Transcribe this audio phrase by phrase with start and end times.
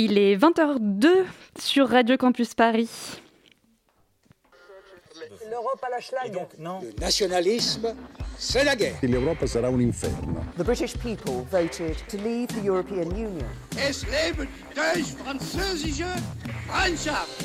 [0.00, 1.24] Il est 20h02
[1.58, 2.88] sur Radio Campus Paris.
[5.50, 6.46] L'Europe à la schlag.
[6.56, 7.96] Le nationalisme,
[8.38, 8.94] c'est la guerre.
[9.02, 10.40] L'Europe sera un inferno.
[10.56, 13.44] The British people voted to leave the European Union.
[13.76, 16.06] Es lebe die französische
[16.68, 17.42] Freundschaft!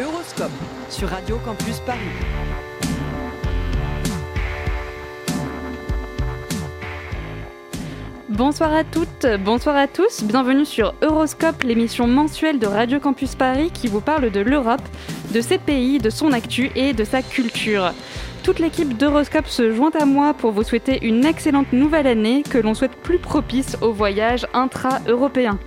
[0.00, 0.50] Euroscope
[0.88, 2.69] sur Radio Campus Paris.
[8.30, 13.72] Bonsoir à toutes, bonsoir à tous, bienvenue sur Euroscope, l'émission mensuelle de Radio Campus Paris
[13.74, 14.88] qui vous parle de l'Europe,
[15.34, 17.92] de ses pays, de son actu et de sa culture.
[18.44, 22.58] Toute l'équipe d'Euroscope se joint à moi pour vous souhaiter une excellente nouvelle année que
[22.58, 25.58] l'on souhaite plus propice aux voyages intra-européens.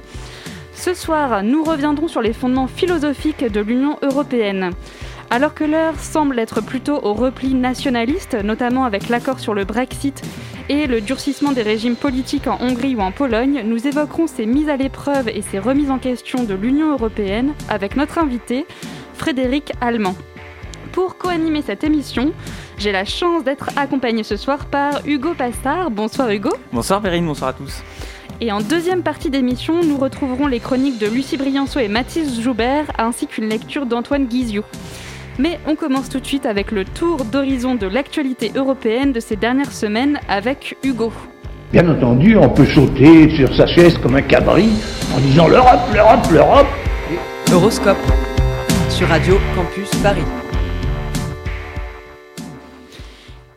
[0.73, 4.71] Ce soir, nous reviendrons sur les fondements philosophiques de l'Union européenne.
[5.33, 10.21] Alors que l'heure semble être plutôt au repli nationaliste, notamment avec l'accord sur le Brexit
[10.69, 14.69] et le durcissement des régimes politiques en Hongrie ou en Pologne, nous évoquerons ces mises
[14.69, 18.67] à l'épreuve et ces remises en question de l'Union européenne avec notre invité,
[19.15, 20.15] Frédéric Allemand.
[20.91, 22.31] Pour co-animer cette émission,
[22.77, 25.89] j'ai la chance d'être accompagné ce soir par Hugo Passard.
[25.89, 26.51] Bonsoir Hugo.
[26.71, 27.81] Bonsoir Perrine, bonsoir à tous.
[28.39, 32.85] Et en deuxième partie d'émission, nous retrouverons les chroniques de Lucie Brianceau et Mathis Joubert,
[32.99, 34.63] ainsi qu'une lecture d'Antoine Guizio.
[35.39, 39.35] Mais on commence tout de suite avec le tour d'horizon de l'actualité européenne de ces
[39.35, 41.11] dernières semaines avec Hugo.
[41.71, 44.69] Bien entendu, on peut sauter sur sa chaise comme un cabri
[45.15, 46.67] en disant l'Europe, l'Europe, l'Europe.
[47.51, 47.97] Euroscope
[48.89, 50.42] sur Radio Campus Paris.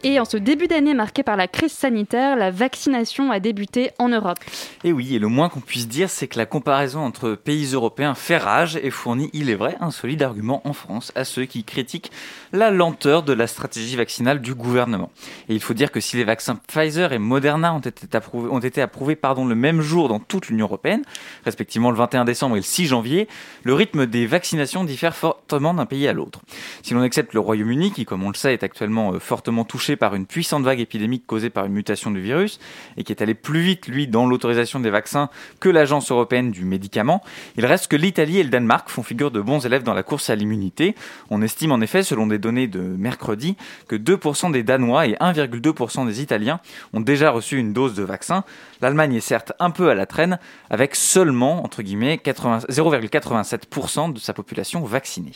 [0.02, 4.08] Et en ce début d'année marqué par la crise sanitaire, la vaccination a débuté en
[4.08, 4.38] Europe.
[4.84, 8.14] Et oui, et le moins qu'on puisse dire, c'est que la comparaison entre pays européens
[8.14, 11.64] fait rage et fournit, il est vrai, un solide argument en France à ceux qui
[11.64, 12.10] critiquent
[12.52, 15.10] la lenteur de la stratégie vaccinale du gouvernement.
[15.48, 19.44] Et il faut dire que si les vaccins Pfizer et Moderna ont été approuvés, pardon,
[19.44, 21.02] le même jour dans toute l'Union européenne,
[21.44, 23.28] respectivement le 21 décembre et le 6 janvier,
[23.64, 26.40] le rythme des vaccinations diffère fortement d'un pays à l'autre.
[26.82, 29.95] Si l'on accepte le Royaume-Uni, qui comme on le sait est actuellement euh, fortement touché
[29.96, 32.60] par une puissante vague épidémique causée par une mutation du virus
[32.96, 35.28] et qui est allé plus vite, lui, dans l'autorisation des vaccins
[35.60, 37.22] que l'Agence européenne du médicament,
[37.56, 40.30] il reste que l'Italie et le Danemark font figure de bons élèves dans la course
[40.30, 40.94] à l'immunité.
[41.30, 43.56] On estime en effet, selon des données de mercredi,
[43.88, 46.60] que 2% des Danois et 1,2% des Italiens
[46.92, 48.44] ont déjà reçu une dose de vaccin.
[48.80, 50.38] L'Allemagne est certes un peu à la traîne,
[50.70, 55.32] avec seulement, entre guillemets, 0,87% de sa population vaccinée.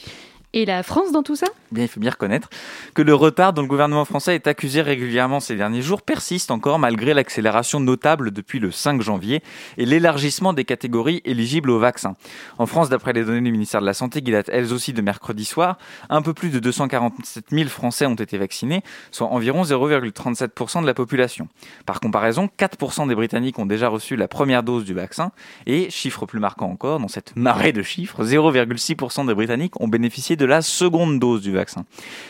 [0.53, 1.47] Et la France dans tout ça?
[1.71, 2.51] Bien, il faut bien reconnaître
[2.95, 6.81] que le retard dont le gouvernement français est accusé régulièrement ces derniers jours persiste encore
[6.81, 9.45] malgré l'accélération notable depuis le 5 janvier
[9.79, 12.17] et l'élargissement des catégories éligibles au vaccin.
[12.59, 15.01] En France, d'après les données du ministère de la Santé qui datent elles aussi de
[15.03, 15.79] mercredi soir,
[16.09, 18.83] un peu plus de 247 000 Français ont été vaccinés,
[19.13, 21.47] soit environ 0,37% de la population.
[21.87, 25.31] Par comparaison, 4% des Britanniques ont déjà reçu la première dose du vaccin
[25.67, 30.37] et, chiffre plus marquant encore, dans cette marée de chiffres, 0,6% des Britanniques ont bénéficié
[30.41, 31.85] de la seconde dose du vaccin.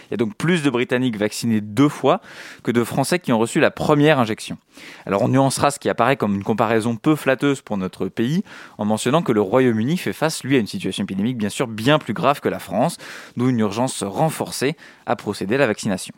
[0.09, 2.21] Il y a donc plus de Britanniques vaccinés deux fois
[2.65, 4.59] que de Français qui ont reçu la première injection.
[5.06, 8.43] Alors on nuancera ce qui apparaît comme une comparaison peu flatteuse pour notre pays
[8.78, 11.99] en mentionnant que le Royaume-Uni fait face, lui, à une situation épidémique bien sûr bien
[12.00, 12.97] plus grave que la France,
[13.37, 14.76] d'où une urgence renforcée
[15.06, 16.12] à procéder à la vaccination.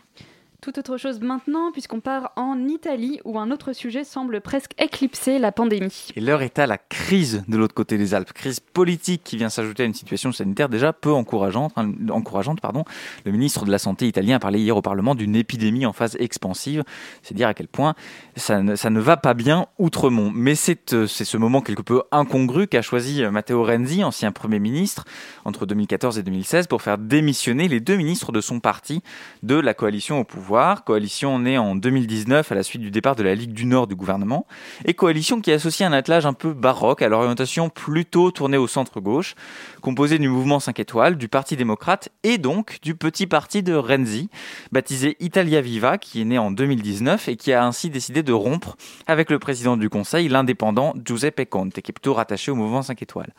[0.62, 5.41] Tout autre chose maintenant, puisqu'on part en Italie, où un autre sujet semble presque éclipser
[5.41, 6.11] la pandémie.
[6.15, 9.49] Et l'heure est à la crise de l'autre côté des Alpes, crise politique qui vient
[9.49, 11.73] s'ajouter à une situation sanitaire déjà peu encourageante.
[11.75, 12.84] hein, encourageante pardon.
[13.25, 16.17] Le ministre de la Santé italien a parlé hier au Parlement d'une épidémie en phase
[16.21, 16.84] expansive.
[17.25, 17.97] C'est dire à quel point
[18.37, 20.31] ça ne, va pas bien outremont.
[20.33, 24.31] Mais c'est euh, c'est ce moment quelque peu incongru qu'a choisi euh, Matteo Renzi, ancien
[24.31, 25.06] Premier ministre,
[25.44, 29.03] entre 2014 et 2016, pour faire démissionner les deux ministres de son parti
[29.43, 30.51] de la coalition au pouvoir
[30.84, 33.94] coalition née en 2019 à la suite du départ de la Ligue du Nord du
[33.94, 34.46] gouvernement,
[34.84, 39.34] et coalition qui associe un attelage un peu baroque à l'orientation plutôt tournée au centre-gauche,
[39.80, 44.28] composé du mouvement 5 étoiles, du Parti démocrate et donc du petit parti de Renzi,
[44.72, 48.76] baptisé Italia Viva, qui est né en 2019 et qui a ainsi décidé de rompre
[49.06, 53.00] avec le président du Conseil, l'indépendant Giuseppe Conte, qui est plutôt rattaché au mouvement 5
[53.00, 53.32] étoiles.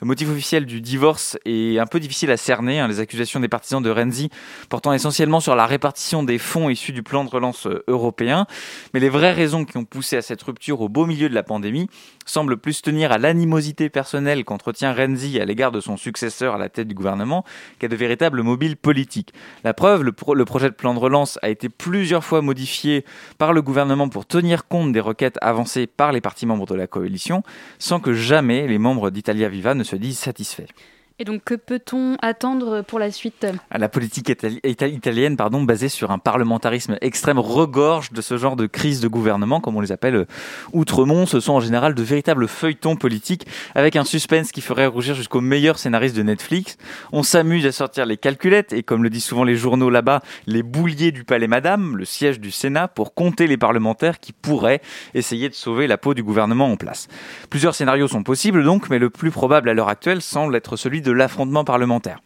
[0.00, 3.48] Le motif officiel du divorce est un peu difficile à cerner, hein, les accusations des
[3.48, 4.28] partisans de Renzi
[4.68, 8.46] portant essentiellement sur la répartition des fonds issus du plan de relance euh, européen.
[8.92, 11.42] Mais les vraies raisons qui ont poussé à cette rupture au beau milieu de la
[11.42, 11.88] pandémie
[12.26, 16.68] semblent plus tenir à l'animosité personnelle qu'entretient Renzi à l'égard de son successeur à la
[16.68, 17.44] tête du gouvernement
[17.78, 19.32] qu'à de véritables mobiles politiques.
[19.62, 23.04] La preuve, le projet de plan de relance a été plusieurs fois modifié
[23.38, 26.86] par le gouvernement pour tenir compte des requêtes avancées par les partis membres de la
[26.86, 27.42] coalition,
[27.78, 30.68] sans que jamais les membres d'Italia Viva ne se disent satisfaits.
[31.20, 33.44] Et donc, que peut-on attendre pour la suite?
[33.72, 38.66] La politique itali italienne, pardon, basée sur un parlementarisme extrême, regorge de ce genre de
[38.66, 40.26] crise de gouvernement, comme on les appelle
[40.72, 41.26] outremont.
[41.26, 45.40] Ce sont en général de véritables feuilletons politiques avec un suspense qui ferait rougir jusqu'aux
[45.40, 46.76] meilleurs scénaristes de Netflix.
[47.10, 50.62] On s'amuse à sortir les calculettes et, comme le disent souvent les journaux là-bas, les
[50.62, 54.80] bouliers du Palais Madame, le siège du Sénat, pour compter les parlementaires qui pourraient
[55.14, 57.08] essayer de sauver la peau du gouvernement en place.
[57.50, 61.02] Plusieurs scénarios sont possibles donc, mais le plus probable à l'heure actuelle semble être celui
[61.02, 62.20] de l'affrontement parlementaire.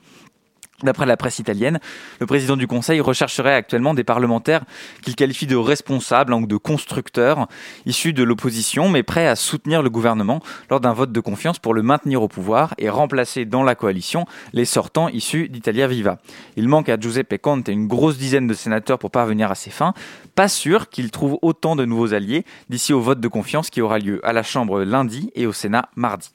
[0.82, 1.78] D'après la presse italienne,
[2.18, 4.64] le président du Conseil rechercherait actuellement des parlementaires
[5.02, 7.46] qu'il qualifie de responsables ou de constructeurs
[7.86, 10.40] issus de l'opposition, mais prêts à soutenir le gouvernement
[10.70, 14.24] lors d'un vote de confiance pour le maintenir au pouvoir et remplacer dans la coalition
[14.52, 16.18] les sortants issus d'Italia Viva.
[16.56, 19.94] Il manque à Giuseppe Conte une grosse dizaine de sénateurs pour parvenir à ses fins.
[20.34, 23.98] Pas sûr qu'il trouve autant de nouveaux alliés d'ici au vote de confiance qui aura
[23.98, 26.30] lieu à la Chambre lundi et au Sénat mardi.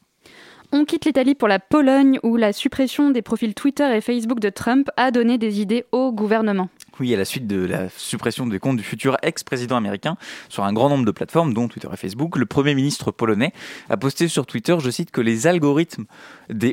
[0.74, 4.50] On quitte l'Italie pour la Pologne où la suppression des profils Twitter et Facebook de
[4.50, 6.68] Trump a donné des idées au gouvernement.
[7.00, 10.18] Oui, à la suite de la suppression des comptes du futur ex-président américain
[10.50, 13.54] sur un grand nombre de plateformes, dont Twitter et Facebook, le Premier ministre polonais
[13.90, 16.06] a posté sur Twitter, je cite, que les algorithmes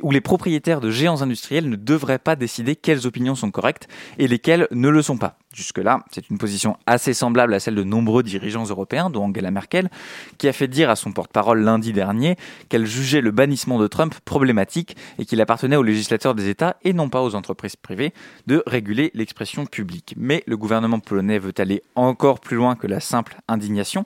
[0.03, 3.87] ou les propriétaires de géants industriels ne devraient pas décider quelles opinions sont correctes
[4.19, 5.37] et lesquelles ne le sont pas.
[5.53, 9.89] Jusque-là, c'est une position assez semblable à celle de nombreux dirigeants européens, dont Angela Merkel,
[10.37, 12.37] qui a fait dire à son porte-parole lundi dernier
[12.69, 16.93] qu'elle jugeait le bannissement de Trump problématique et qu'il appartenait aux législateurs des États et
[16.93, 18.13] non pas aux entreprises privées
[18.49, 20.14] de réguler l'expression publique.
[20.17, 24.05] Mais le gouvernement polonais veut aller encore plus loin que la simple indignation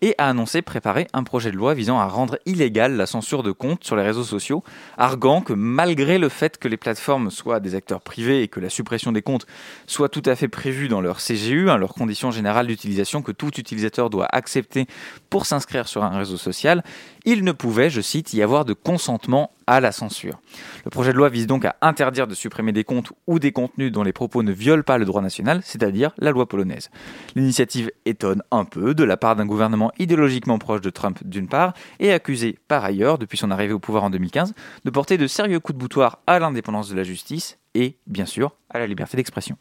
[0.00, 3.52] et a annoncé préparer un projet de loi visant à rendre illégale la censure de
[3.52, 4.62] comptes sur les réseaux sociaux,
[4.98, 8.68] arguant que malgré le fait que les plateformes soient des acteurs privés et que la
[8.68, 9.46] suppression des comptes
[9.86, 13.58] soit tout à fait prévue dans leur CGU, hein, leurs conditions générales d'utilisation que tout
[13.58, 14.86] utilisateur doit accepter
[15.30, 16.82] pour s'inscrire sur un réseau social,
[17.26, 20.40] il ne pouvait, je cite, y avoir de consentement à la censure.
[20.84, 23.90] Le projet de loi vise donc à interdire de supprimer des comptes ou des contenus
[23.90, 26.88] dont les propos ne violent pas le droit national, c'est-à-dire la loi polonaise.
[27.34, 31.74] L'initiative étonne un peu de la part d'un gouvernement idéologiquement proche de Trump d'une part,
[31.98, 35.58] et accusé par ailleurs, depuis son arrivée au pouvoir en 2015, de porter de sérieux
[35.58, 39.56] coups de boutoir à l'indépendance de la justice et, bien sûr, à la liberté d'expression.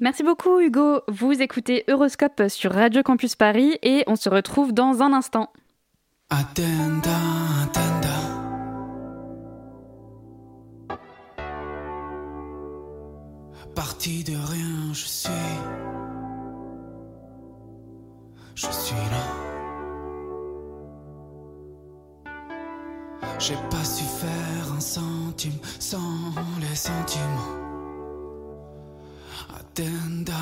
[0.00, 1.02] Merci beaucoup Hugo.
[1.06, 5.52] Vous écoutez Euroscope sur Radio Campus Paris et on se retrouve dans un instant.
[6.34, 7.18] Attenda,
[7.62, 8.16] attenda.
[13.74, 15.58] Parti de rien, je suis.
[18.54, 19.26] Je suis là.
[23.38, 26.32] J'ai pas su faire un centime sans
[26.62, 27.58] les sentiments.
[29.60, 30.41] Attenda.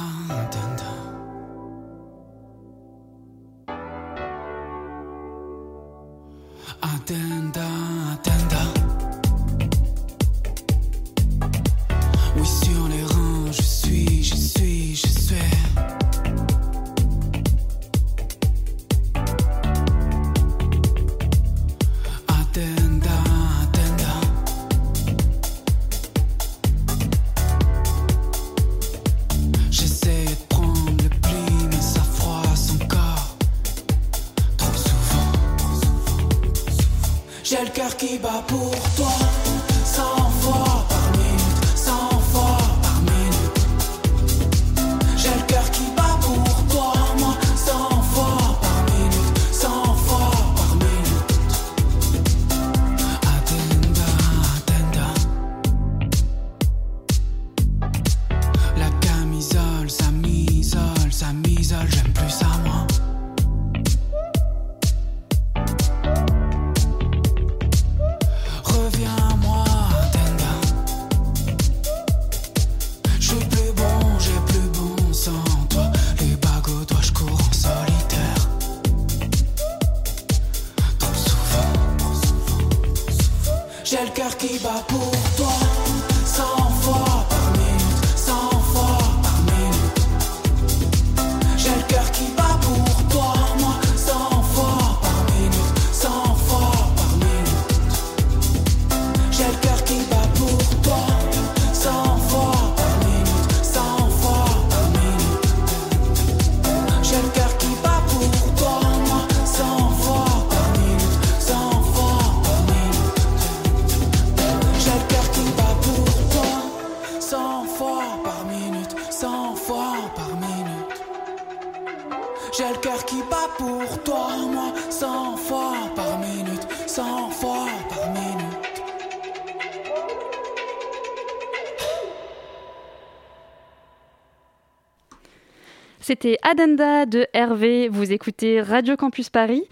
[136.22, 137.88] C'était Adenda de Hervé.
[137.88, 139.62] Vous écoutez Radio Campus Paris.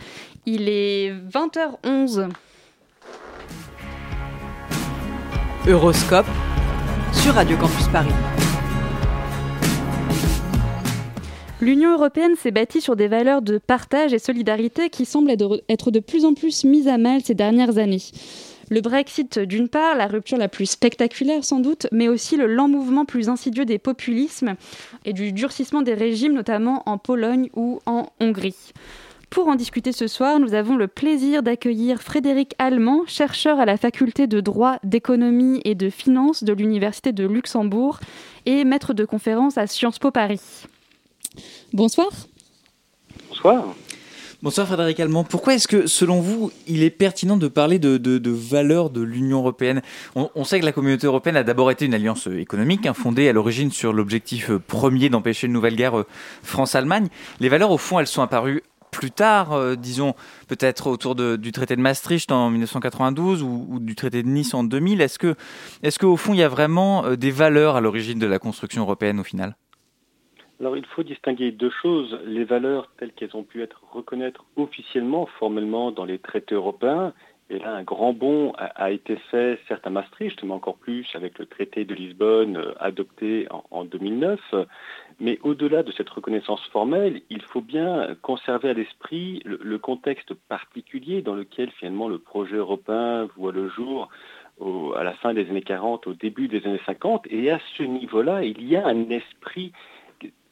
[0.47, 2.31] Il est 20h11.
[5.67, 6.27] Euroscope
[7.13, 8.09] sur Radio Campus Paris.
[11.61, 15.31] L'Union européenne s'est bâtie sur des valeurs de partage et solidarité qui semblent
[15.69, 18.01] être de plus en plus mises à mal ces dernières années.
[18.71, 22.69] Le Brexit d'une part, la rupture la plus spectaculaire sans doute, mais aussi le lent
[22.69, 24.55] mouvement plus insidieux des populismes
[25.05, 28.73] et du durcissement des régimes, notamment en Pologne ou en Hongrie.
[29.31, 33.77] Pour en discuter ce soir, nous avons le plaisir d'accueillir Frédéric Allemand, chercheur à la
[33.77, 38.01] faculté de droit, d'économie et de finance de l'Université de Luxembourg
[38.47, 40.41] et maître de conférence à Sciences Po Paris.
[41.75, 42.09] Bonsoir.
[43.29, 43.75] Bonsoir.
[44.41, 45.25] Bonsoir Frédéric Allemand.
[45.25, 49.39] Pourquoi est-ce que, selon vous, il est pertinent de parler de, de, valeurs de l'Union
[49.39, 49.83] européenne?
[50.15, 53.33] On, sait que la communauté européenne a d'abord été une alliance économique, hein, fondée à
[53.33, 56.07] l'origine sur l'objectif euh, premier d'empêcher une nouvelle guerre euh,
[56.45, 57.09] France-Allemagne.
[57.41, 60.15] Les valeurs, au fond, elles sont apparues plus tard, euh, disons
[60.47, 65.01] peut-être autour du traité de Maastricht en 1992 ou, du traité de Nice en 2000.
[65.01, 65.35] Est-ce que,
[65.83, 69.19] est-ce qu'au fond, il y a vraiment des valeurs à l'origine de la construction européenne
[69.19, 69.57] au final?
[70.61, 75.27] Alors il faut distinguer deux choses, les valeurs telles qu'elles ont pu être reconnaître officiellement,
[75.39, 77.13] formellement dans les traités européens,
[77.51, 81.39] et là un grand bond a, été fait, certes à Maastricht, mais encore plus avec
[81.39, 84.41] le traité de Lisbonne euh, adopté en, 2009,
[85.21, 91.23] mais au-delà de cette reconnaissance formelle, il faut bien conserver à l'esprit le, contexte particulier
[91.23, 94.09] dans lequel finalement le projet européen voit le jour
[94.97, 98.43] à la fin des années 40, au début des années 50, et à ce niveau-là,
[98.43, 99.73] il y a un esprit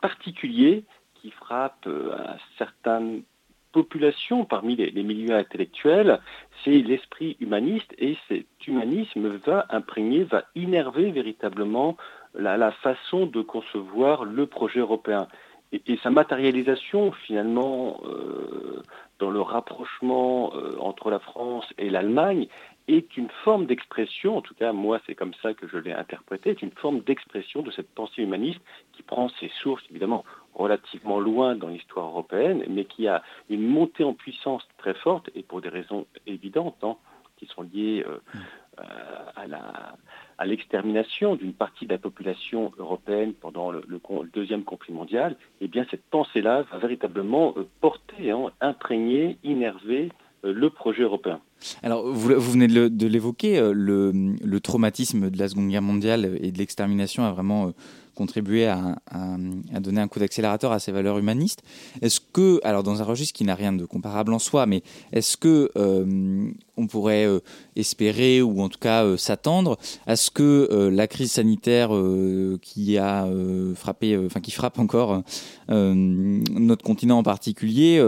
[0.01, 0.85] particulier
[1.15, 2.17] qui frappe euh,
[2.59, 3.23] certaines
[3.73, 6.21] populations parmi les, milieux intellectuels,
[6.65, 11.97] c'est l'esprit humaniste et cet humanisme va imprégner, va innerver véritablement
[12.35, 15.29] la, façon de concevoir le projet européen.
[15.73, 18.83] Et, sa matérialisation finalement euh,
[19.19, 22.47] dans le rapprochement euh, entre la France et l'Allemagne
[22.89, 26.51] est une forme d'expression, en tout cas moi c'est comme ça que je l'ai interprété,
[26.51, 28.61] est une forme d'expression de cette pensée humaniste
[28.93, 30.25] qui prend ses sources évidemment
[30.55, 35.43] relativement loin dans l'histoire européenne, mais qui a une montée en puissance très forte et
[35.43, 36.97] pour des raisons évidentes hein,
[37.37, 38.19] qui sont liées euh,
[38.81, 39.57] euh,
[40.39, 43.83] à l'extermination d'une partie de la population européenne pendant le,
[44.33, 50.11] deuxième conflit mondial, et eh bien cette pensée-là va véritablement euh, porter, hein, imprégner, innerver
[50.53, 51.41] le projet européen.
[51.83, 56.59] Alors, vous, venez de l'évoquer, euh, le, traumatisme de la Seconde Guerre mondiale et de
[56.59, 57.73] l'extermination a vraiment
[58.17, 58.97] euh, contribué à,
[59.81, 61.63] donner un coup d'accélérateur à ces valeurs humanistes.
[62.03, 64.83] Est-ce que, alors dans un registre qui n'a rien de comparable en soi, mais
[65.13, 67.27] est-ce que euh, on pourrait
[67.77, 71.91] espérer ou en tout cas s'attendre à ce que la crise sanitaire
[72.61, 73.27] qui a
[73.75, 75.23] frappé, enfin qui frappe encore
[75.69, 78.03] notre continent en particulier,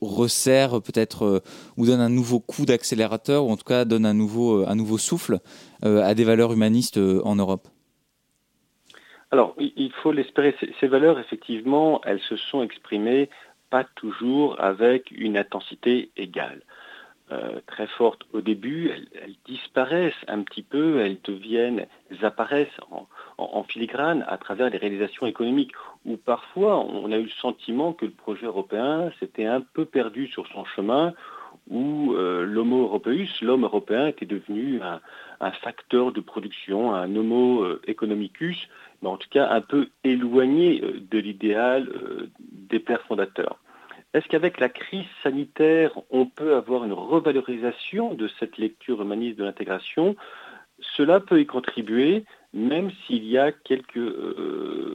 [0.00, 1.42] resserre peut-être
[1.76, 4.98] ou donne un nouveau coup d'accélérateur, ou en tout cas donne un nouveau, un nouveau
[4.98, 5.40] souffle
[5.84, 7.68] euh, à des valeurs humanistes euh, en Europe?
[9.32, 10.56] Alors, il faut l'espérer.
[10.80, 13.28] Ces valeurs, effectivement, elles se sont exprimées
[13.70, 16.62] pas toujours avec une intensité égale.
[17.32, 22.80] Euh, très fortes au début, elles, disparaissent un petit peu, elles deviennent, elles apparaissent
[23.38, 25.72] en, filigrane à travers les réalisations économiques,
[26.04, 30.26] où parfois on a eu le sentiment que le projet européen s'était un peu perdu
[30.26, 31.14] sur son chemin,
[31.68, 35.00] où euh, l'homo europeus, l'homme européen, était devenu un,
[35.62, 38.68] facteur de production, un homo euh, economicus,
[39.02, 41.88] mais en tout cas un peu éloigné euh, de l'idéal
[42.52, 43.58] des pères fondateurs.
[44.12, 49.44] Est-ce qu'avec la crise sanitaire, on peut avoir une revalorisation de cette lecture humaniste de
[49.44, 50.16] l'intégration?
[50.96, 54.00] Cela peut y contribuer, même s'il y a quelques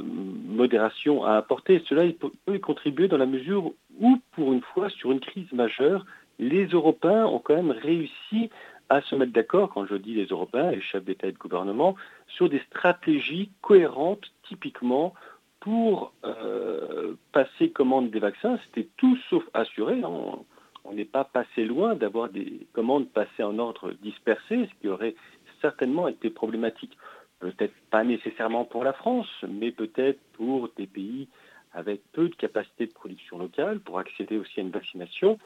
[0.02, 1.82] modérations à apporter.
[1.88, 2.04] Cela
[2.46, 6.06] peut y contribuer dans la mesure où, pour une fois, sur une crise majeure,
[6.40, 8.50] les Européens ont quand même réussi
[8.90, 11.96] à se mettre d'accord, quand je dis les Européens, les chefs d'État et de gouvernement,
[12.28, 15.14] sur des stratégies cohérentes, typiquement,
[15.60, 18.60] pour euh, passer commande des vaccins.
[18.66, 20.02] C'était tout sauf assuré.
[20.04, 20.40] Hein.
[20.84, 25.16] On n'est pas passé loin d'avoir des commandes passées en ordre dispersé, ce qui aurait
[25.62, 26.96] certainement été problématique.
[27.40, 31.28] Peut-être pas nécessairement pour la France, mais peut-être pour des pays
[31.74, 35.38] avec peu de capacité de production locale, pour accéder aussi à une vaccination.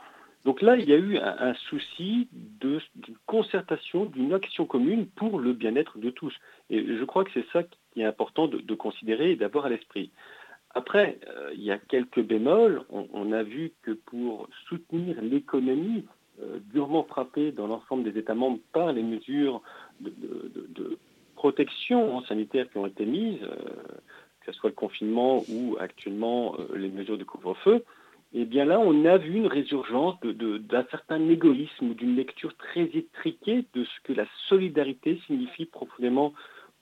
[0.46, 2.80] Donc là, il y a eu un, souci d'une
[3.26, 6.34] concertation, d'une action commune pour le bien-être de tous.
[6.70, 10.12] Et je crois que c'est ça qui est important de, considérer et d'avoir à l'esprit.
[10.72, 12.84] Après, euh, il y a quelques bémols.
[12.90, 16.06] On, a vu que pour soutenir l'économie
[16.42, 19.62] euh, durement frappée dans l'ensemble des États membres par les mesures
[20.00, 20.98] de,
[21.36, 23.56] protection sanitaire qui ont été mises, euh,
[24.42, 27.84] que ce soit le confinement ou actuellement les mesures de couvre-feu,
[28.34, 33.66] eh bien là, on a vu une résurgence d'un certain égoïsme d'une lecture très étriquée
[33.74, 36.34] de ce que la solidarité signifie profondément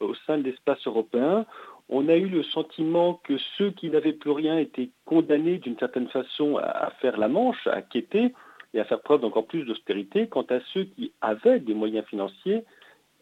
[0.02, 1.46] au sein de l'espace européen.
[1.88, 6.10] On a eu le sentiment que ceux qui n'avaient plus rien étaient condamnés d'une certaine
[6.10, 8.34] façon à, faire la manche, à quêter
[8.74, 10.28] et à faire preuve d'encore plus d'austérité.
[10.28, 12.66] Quant à ceux qui avaient des moyens financiers,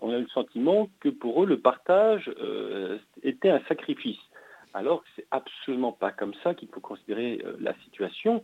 [0.01, 4.17] on a eu le sentiment que pour eux, le partage euh, était un sacrifice
[4.75, 8.43] alors que c'est absolument pas comme ça qu'il faut considérer euh, la situation.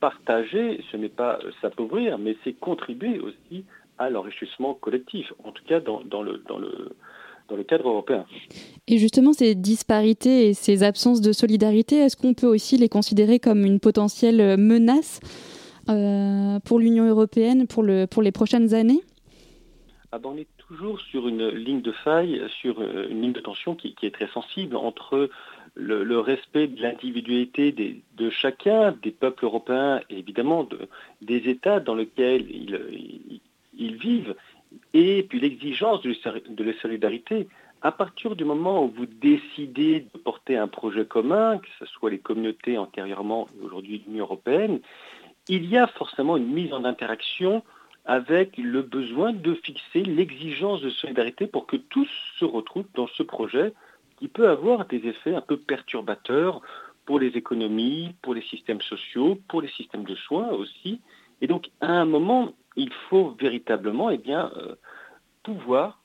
[0.00, 3.64] Partager, ce n'est pas euh, s'appauvrir, mais c'est contribuer aussi
[3.96, 6.96] à l'enrichissement collectif, en tout cas dans, le, dans, le,
[7.48, 8.26] dans le cadre européen.
[8.88, 13.38] Et justement, ces disparités et ces absences de solidarité, est-ce qu'on peut aussi les considérer
[13.38, 15.20] comme une potentielle menace
[15.88, 19.02] euh, pour l'Union européenne pour, le, pour les prochaines années?
[20.10, 23.74] Ah ben, On est toujours sur une ligne de faille, sur une ligne de tension
[23.74, 25.28] qui, qui est très sensible entre
[25.78, 30.68] le, respect de l'individualité de chacun, des peuples européens et évidemment
[31.22, 34.34] des États dans lesquels ils, vivent,
[34.92, 37.48] et puis l'exigence de, la solidarité.
[37.80, 42.10] À partir du moment où vous décidez de porter un projet commun, que ce soit
[42.10, 44.80] les communautés antérieurement et aujourd'hui l'Union européenne,
[45.48, 47.62] il y a forcément une mise en interaction
[48.04, 52.08] avec le besoin de fixer l'exigence de solidarité pour que tous
[52.38, 53.72] se retrouvent dans ce projet
[54.18, 56.60] qui peut avoir des effets un peu perturbateurs
[57.06, 61.00] pour les économies, pour les systèmes sociaux, pour les systèmes de soins aussi.
[61.40, 64.74] Et donc, à un moment, il faut véritablement eh bien, euh,
[65.42, 66.02] pouvoir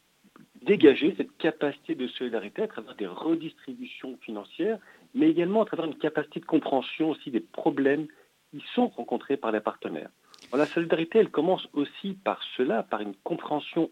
[0.62, 4.79] dégager cette capacité de solidarité à travers des redistributions financières,
[5.13, 8.08] mais également à travers une capacité de compréhension aussi des problèmes
[8.51, 10.10] qui sont rencontrés par les partenaires.
[10.53, 13.89] la solidarité, elle commence aussi par cela, par une compréhension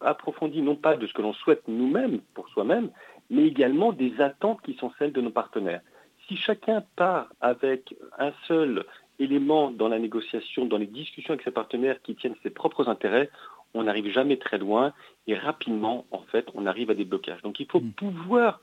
[0.00, 2.90] approfondie, non pas de ce que l'on souhaite nous-mêmes pour soi-même,
[3.30, 5.80] mais également des attentes qui sont celles de nos partenaires.
[6.26, 8.84] Si chacun part avec un seul
[9.18, 13.30] élément dans la négociation, dans les discussions avec ses partenaires qui tiennent ses propres intérêts,
[13.74, 14.92] on n'arrive jamais très loin
[15.26, 17.42] et rapidement, en fait, on arrive à des blocages.
[17.42, 17.92] Donc il faut mm.
[17.92, 18.60] pouvoir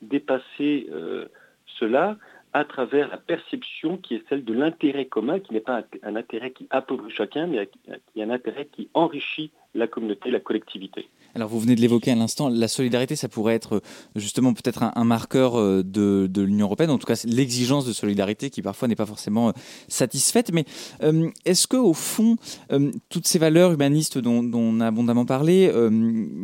[0.00, 1.28] dépasser euh,
[1.66, 2.16] cela
[2.52, 6.50] à travers la perception qui est celle de l'intérêt commun, qui n'est pas un, intérêt
[6.50, 11.08] qui appauvrit chacun, mais qui est un intérêt qui enrichit la communauté, la collectivité.
[11.34, 13.82] Alors vous venez de l'évoquer à l'instant, la solidarité, ça pourrait être
[14.16, 18.60] justement peut-être un, marqueur euh, de, l'Union européenne, en tout cas l'exigence de solidarité qui
[18.60, 19.52] parfois n'est pas forcément euh,
[19.88, 20.52] satisfaite.
[20.52, 20.64] Mais
[21.02, 22.36] euh, est-ce que au fond,
[23.08, 25.72] toutes ces valeurs humanistes dont, on a abondamment parlé,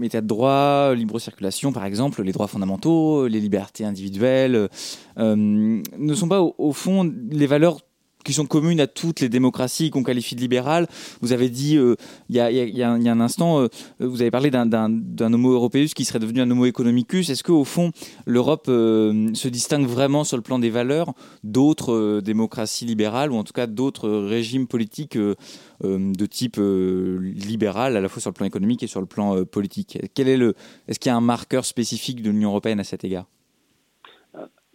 [0.02, 4.68] état de droit, libre circulation par exemple, les droits fondamentaux, les libertés individuelles,
[5.16, 7.78] ne sont pas au fond les valeurs
[8.28, 10.86] qui sont communes à toutes les démocraties qu'on qualifie de libérales.
[11.22, 11.94] Vous avez dit euh,
[12.28, 12.40] il y,
[12.82, 13.68] a, un instant, euh,
[14.00, 17.30] vous avez parlé d'un homo européus qui serait devenu un homo economicus.
[17.30, 17.90] Est-ce qu'au fond,
[18.26, 23.44] l'Europe euh, se distingue vraiment sur le plan des valeurs d'autres démocraties libérales ou en
[23.44, 28.82] tout cas d'autres régimes politiques de type libéral, à la fois sur le plan économique
[28.82, 29.98] et sur le plan politique?
[30.12, 30.54] Quel est le
[30.86, 33.24] Est-ce qu'il y a un marqueur spécifique de l'Union européenne à cet égard?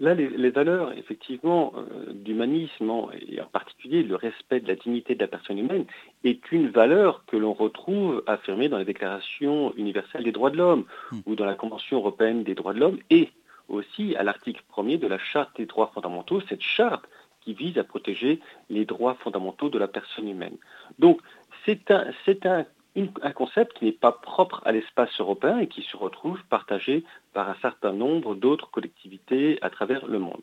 [0.04, 2.92] Là, les, valeurs, effectivement, euh, d'humanisme,
[3.26, 5.86] et en particulier le respect de la dignité de la personne humaine,
[6.26, 10.84] est une valeur que l'on retrouve affirmée dans la Déclaration universelle des droits de l'homme
[11.14, 11.20] hmm.
[11.26, 13.30] ou dans la Convention européenne des droits de l'homme et
[13.70, 17.06] aussi à l'article 1er de la Charte des droits fondamentaux, cette charte
[17.40, 20.58] qui vise à protéger les droits fondamentaux de la personne humaine.
[21.00, 21.22] Donc,
[21.66, 22.08] c'est un,
[22.44, 27.04] un un concept qui n'est pas propre à l'espace européen et qui se retrouve partagé
[27.34, 30.42] par un certain nombre d'autres collectivités à travers le monde.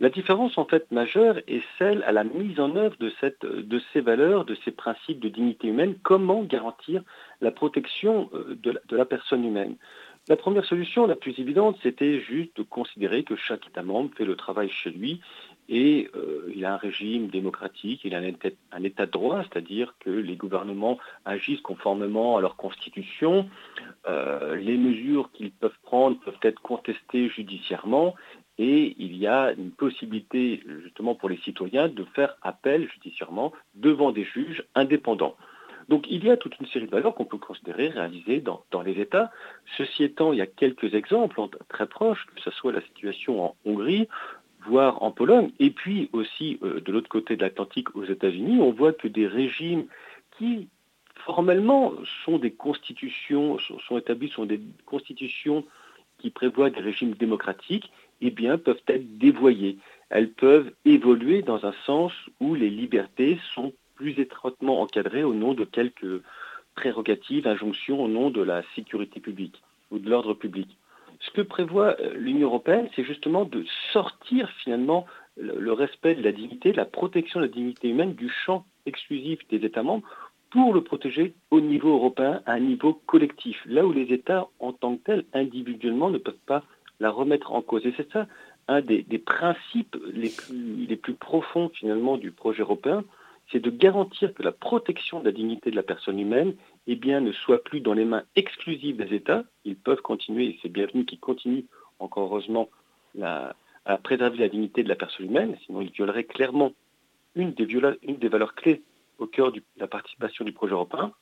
[0.00, 3.12] La différence en fait majeure est celle à la mise en œuvre de,
[3.60, 7.02] de ces valeurs, de ces principes de dignité humaine, comment garantir
[7.40, 9.76] la protection euh, de la personne humaine?
[10.28, 14.24] La première solution, la plus évidente, c'était juste de considérer que chaque État membre fait
[14.24, 15.20] le travail chez lui
[15.72, 20.10] et euh, il a un régime démocratique, il a un état, de droit, c'est-à-dire que
[20.10, 23.48] les gouvernements agissent conformément à leur constitution,
[24.06, 28.14] euh, les mesures qu'ils peuvent prendre peuvent être contestées judiciairement
[28.58, 34.12] et il y a une possibilité justement pour les citoyens de faire appel judiciairement devant
[34.12, 35.36] des juges indépendants.
[35.88, 39.00] Donc il y a toute une série de valeurs qu'on peut considérer réalisées dans, les
[39.00, 39.30] États.
[39.78, 43.56] Ceci étant, il y a quelques exemples très proches, que ce soit la situation en
[43.64, 44.06] Hongrie,
[44.66, 48.70] voire en Pologne, et puis aussi euh, de l'autre côté de l'Atlantique aux États-Unis, on
[48.72, 49.86] voit que des régimes
[50.38, 50.68] qui
[51.24, 51.92] formellement
[52.24, 55.64] sont des constitutions, sont, établis, sont des constitutions
[56.18, 59.78] qui prévoient des régimes démocratiques, eh bien, peuvent être dévoyées.
[60.10, 65.54] Elles peuvent évoluer dans un sens où les libertés sont plus étroitement encadré au nom
[65.54, 66.22] de quelques
[66.74, 70.76] prérogatives, injonctions au nom de la sécurité publique ou de l'ordre public.
[71.22, 75.06] Ce que prévoit euh, l'Union européenne, c'est justement de sortir finalement
[75.36, 79.64] le, respect de la dignité, la protection de la dignité humaine du champ exclusif des
[79.64, 80.06] États membres
[80.50, 84.72] pour le protéger au niveau européen, à un niveau collectif, là où les États en
[84.72, 86.62] tant que tels, individuellement, ne peuvent pas
[87.00, 87.86] la remettre en cause.
[87.86, 88.26] Et c'est ça
[88.68, 93.04] un des, principes les plus profonds finalement du projet européen,
[93.50, 96.54] c'est de garantir que la protection de la dignité de la personne humaine
[96.86, 99.44] eh bien, ne soit plus dans les mains exclusives des États.
[99.64, 101.64] Ils peuvent continuer, et c'est bienvenu qu'ils continuent,
[101.98, 102.68] encore heureusement,
[103.20, 106.72] à préserver la dignité de la personne humaine, sinon ils violeraient clairement
[107.34, 108.82] une des, valeurs clés
[109.18, 111.12] au cœur de la participation du projet européen,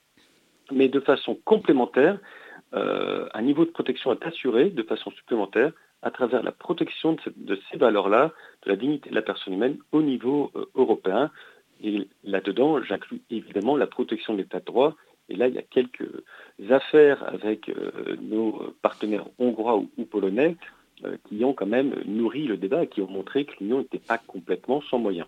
[0.72, 2.18] mais de façon complémentaire,
[2.74, 7.60] euh, un niveau de protection est assuré de façon supplémentaire à travers la protection de
[7.70, 8.32] ces valeurs-là,
[8.64, 11.30] de la dignité de la personne humaine au niveau euh, européen.
[11.82, 14.96] Et là-dedans, j'inclus évidemment la protection de l'état de droit.
[15.30, 16.10] Et là, il y a quelques
[16.70, 20.56] affaires avec euh, nos partenaires hongrois ou, ou polonais
[21.04, 23.98] euh, qui ont quand même nourri le débat et qui ont montré que l'Union n'était
[23.98, 25.26] pas complètement sans moyens.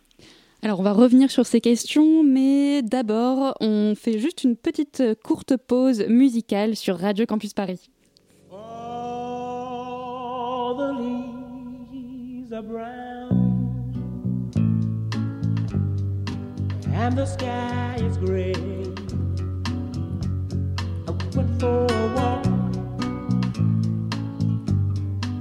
[0.63, 5.15] Alors on va revenir sur ces questions, mais d'abord on fait juste une petite euh,
[5.15, 7.89] courte pause musicale sur Radio Campus Paris.
[8.53, 8.59] All
[10.77, 13.31] the leaves are brown
[16.95, 18.53] and the sky is gray.
[21.63, 22.45] For a walk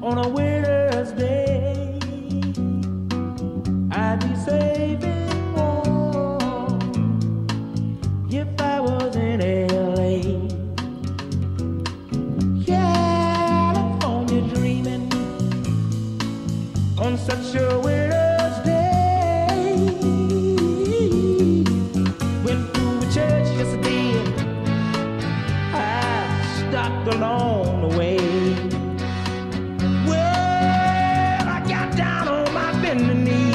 [0.04, 1.98] on a winter's day.
[3.92, 6.80] I'd be saving warm
[8.30, 10.22] if I was in LA.
[12.68, 15.12] California dreaming
[17.00, 17.81] on such a
[32.92, 33.51] on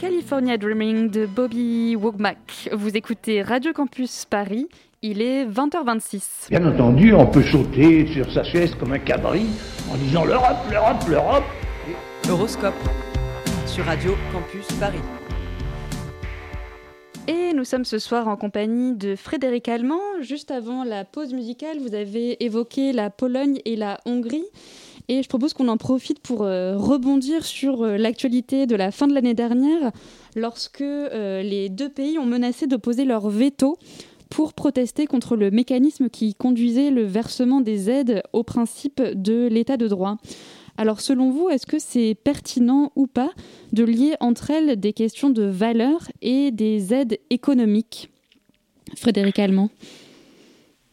[0.00, 2.70] California Dreaming de Bobby Womack.
[2.72, 4.66] Vous écoutez Radio Campus Paris,
[5.02, 6.48] il est 20h26.
[6.48, 9.48] Bien entendu, on peut sauter sur sa chaise comme un cabri
[9.92, 11.44] en disant l'Europe, l'Europe, l'Europe.
[12.30, 12.72] Horoscope
[13.66, 15.02] sur Radio Campus Paris.
[17.28, 20.00] Et nous sommes ce soir en compagnie de Frédéric Allemand.
[20.22, 24.46] Juste avant la pause musicale, vous avez évoqué la Pologne et la Hongrie.
[25.10, 29.08] Et je propose qu'on en profite pour euh, rebondir sur euh, l'actualité de la fin
[29.08, 29.90] de l'année dernière,
[30.36, 33.76] lorsque euh, les deux pays ont menacé d'opposer leur veto
[34.28, 39.76] pour protester contre le mécanisme qui conduisait le versement des aides au principe de l'état
[39.76, 40.16] de droit.
[40.76, 43.30] Alors selon vous, est-ce que c'est pertinent ou pas
[43.72, 48.10] de lier entre elles des questions de valeur et des aides économiques?
[48.94, 49.70] Frédéric Allemand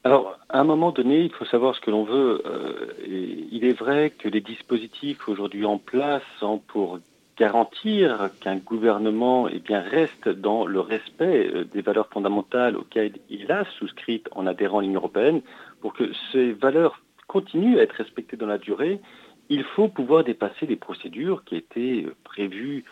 [0.07, 2.41] alors, à un moment donné, il faut savoir ce que l'on veut.
[2.45, 6.99] Euh, il est vrai que les dispositifs aujourd'hui en place sont pour
[7.37, 13.65] garantir qu'un gouvernement eh reste dans le respect euh, des valeurs fondamentales auxquelles il a
[13.77, 15.41] souscrites en adhérant à l'Union européenne,
[15.81, 19.01] pour que ces valeurs continuent à être respectées dans la durée,
[19.49, 22.85] il faut pouvoir dépasser les procédures qui étaient euh, prévues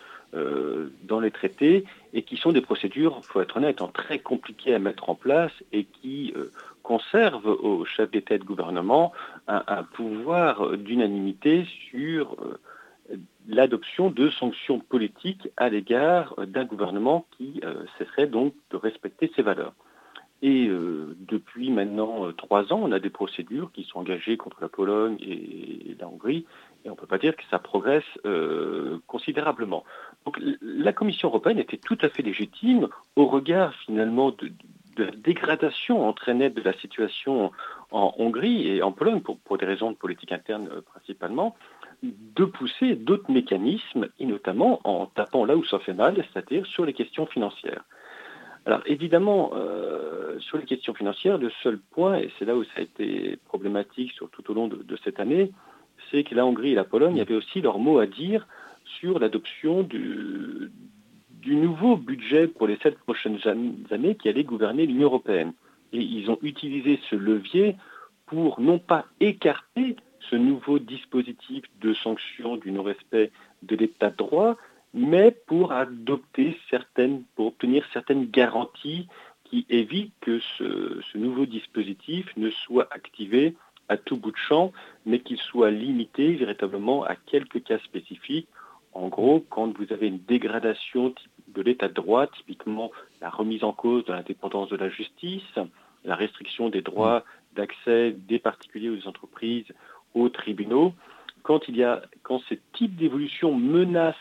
[1.04, 4.74] dans les traités et qui sont des procédures, il faut être honnête, hein, très compliquées
[4.74, 6.34] à mettre en place et qui
[6.86, 9.12] conservent aux chefs d'État et de gouvernement
[9.48, 12.36] un, pouvoir d'unanimité sur
[13.48, 17.60] l'adoption de sanctions politiques à l'égard d'un gouvernement qui
[17.98, 19.74] cesserait donc de respecter ces valeurs.
[20.42, 24.58] Et euh, depuis maintenant euh, trois ans, on a des procédures qui sont engagées contre
[24.60, 26.44] la Pologne et, la Hongrie,
[26.84, 29.84] et on ne peut pas dire que ça progresse euh, considérablement.
[30.26, 34.52] Donc la Commission européenne était tout à fait légitime au regard finalement de,
[35.04, 37.52] la dégradation entraînée de la situation
[37.90, 41.56] en Hongrie et en Pologne, pour, pour des raisons de politique interne principalement,
[42.02, 46.84] de pousser d'autres mécanismes, et notamment en tapant là où ça fait mal, c'est-à-dire sur
[46.84, 47.84] les questions financières.
[48.66, 52.72] Alors évidemment, euh, sur les questions financières, le seul point, et c'est là où ça
[52.78, 55.52] a été problématique sur, tout au long de, cette année,
[56.10, 58.46] c'est que la Hongrie et la Pologne avaient aussi leur mot à dire
[58.98, 60.72] sur l'adoption du,
[61.54, 63.38] nouveau budget pour les sept prochaines
[63.90, 65.52] années qui allait gouverner l'Union européenne.
[65.92, 67.76] Et ils ont utilisé ce levier
[68.26, 69.96] pour non pas écarter
[70.30, 73.30] ce nouveau dispositif de sanction du non-respect
[73.62, 74.56] de l'état de droit,
[74.94, 79.06] mais pour adopter certaines, pour obtenir certaines garanties
[79.44, 83.54] qui évitent que ce, nouveau dispositif ne soit activé
[83.88, 84.72] à tout bout de champ,
[85.04, 88.48] mais qu'il soit limité véritablement à quelques cas spécifiques.
[88.92, 91.14] En gros, quand vous avez une dégradation
[91.48, 95.58] de l'état de droit, typiquement la remise en cause de l'indépendance de la justice,
[96.04, 99.66] la restriction des droits d'accès des particuliers ou des entreprises
[100.14, 100.94] aux tribunaux,
[101.42, 104.16] quand, il y a, quand ce type d'évolution menace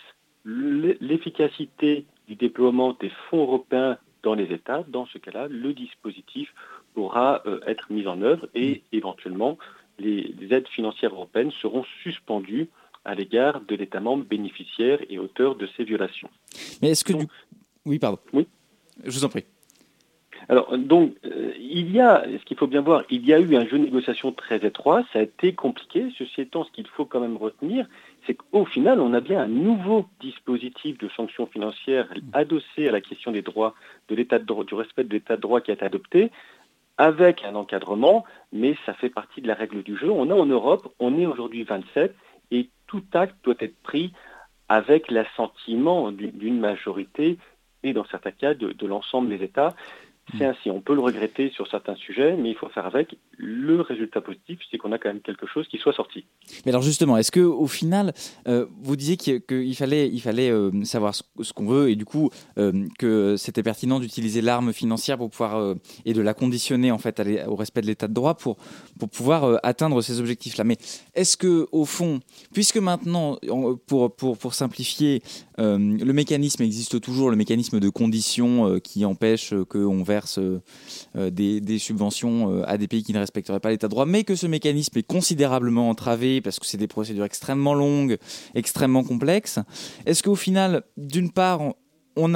[0.45, 6.53] l'efficacité du déploiement des fonds européens dans les États, dans ce cas-là, le dispositif
[6.93, 9.57] pourra euh, être mis en œuvre et éventuellement
[9.99, 12.69] les, aides financières européennes seront suspendues
[13.05, 16.29] à l'égard de l'État membre bénéficiaire et auteur de ces violations.
[16.81, 17.13] Mais est-ce que
[17.85, 18.19] Oui, pardon.
[18.33, 18.47] Oui.
[19.03, 19.45] Je vous en prie.
[20.49, 23.55] Alors, donc, euh, il y a, ce qu'il faut bien voir, il y a eu
[23.55, 26.07] un jeu de négociation très étroit, ça a été compliqué.
[26.17, 27.87] Ceci étant, ce qu'il faut quand même retenir,
[28.25, 33.01] c'est qu'au final, on a bien un nouveau dispositif de sanctions financières adossé à la
[33.01, 33.73] question des droits,
[34.09, 36.31] de l'état de, du respect de l'état de droit qui a été adopté,
[36.97, 40.09] avec un encadrement, mais ça fait partie de la règle du jeu.
[40.09, 42.15] On a en Europe, on est aujourd'hui 27, et
[42.87, 44.13] tout acte doit être pris
[44.69, 47.37] avec l'assentiment d'une majorité
[47.83, 49.75] et dans certains cas de l'ensemble des États.
[50.37, 53.15] C'est ainsi, on peut le regretter sur certains sujets, mais il faut faire avec.
[53.37, 56.25] Le résultat positif, c'est qu'on a quand même quelque chose qui soit sorti.
[56.65, 58.11] Mais alors justement, est-ce que au final,
[58.47, 62.31] euh, vous disiez qu'il fallait, il fallait euh, savoir ce, qu'on veut et du coup
[62.57, 67.21] euh, que c'était pertinent d'utiliser l'arme financière pour pouvoir et de la conditionner en fait
[67.47, 68.57] au respect de l'état de droit pour
[68.97, 70.63] pour pouvoir atteindre ces objectifs-là.
[70.63, 70.77] Mais
[71.13, 72.19] est-ce que au fond,
[72.51, 73.37] puisque maintenant,
[73.85, 75.21] pour pour pour simplifier,
[75.57, 80.59] le mécanisme existe toujours, le mécanisme de condition qui empêche qu'on verse euh,
[81.15, 84.23] euh, des, subventions euh, à des pays qui ne respecteraient pas l'état de droit, mais
[84.23, 88.17] que ce mécanisme est considérablement entravé parce que c'est des procédures extrêmement longues,
[88.53, 89.59] extrêmement complexes.
[90.05, 91.61] Est-ce qu'au final, d'une part,
[92.15, 92.29] on,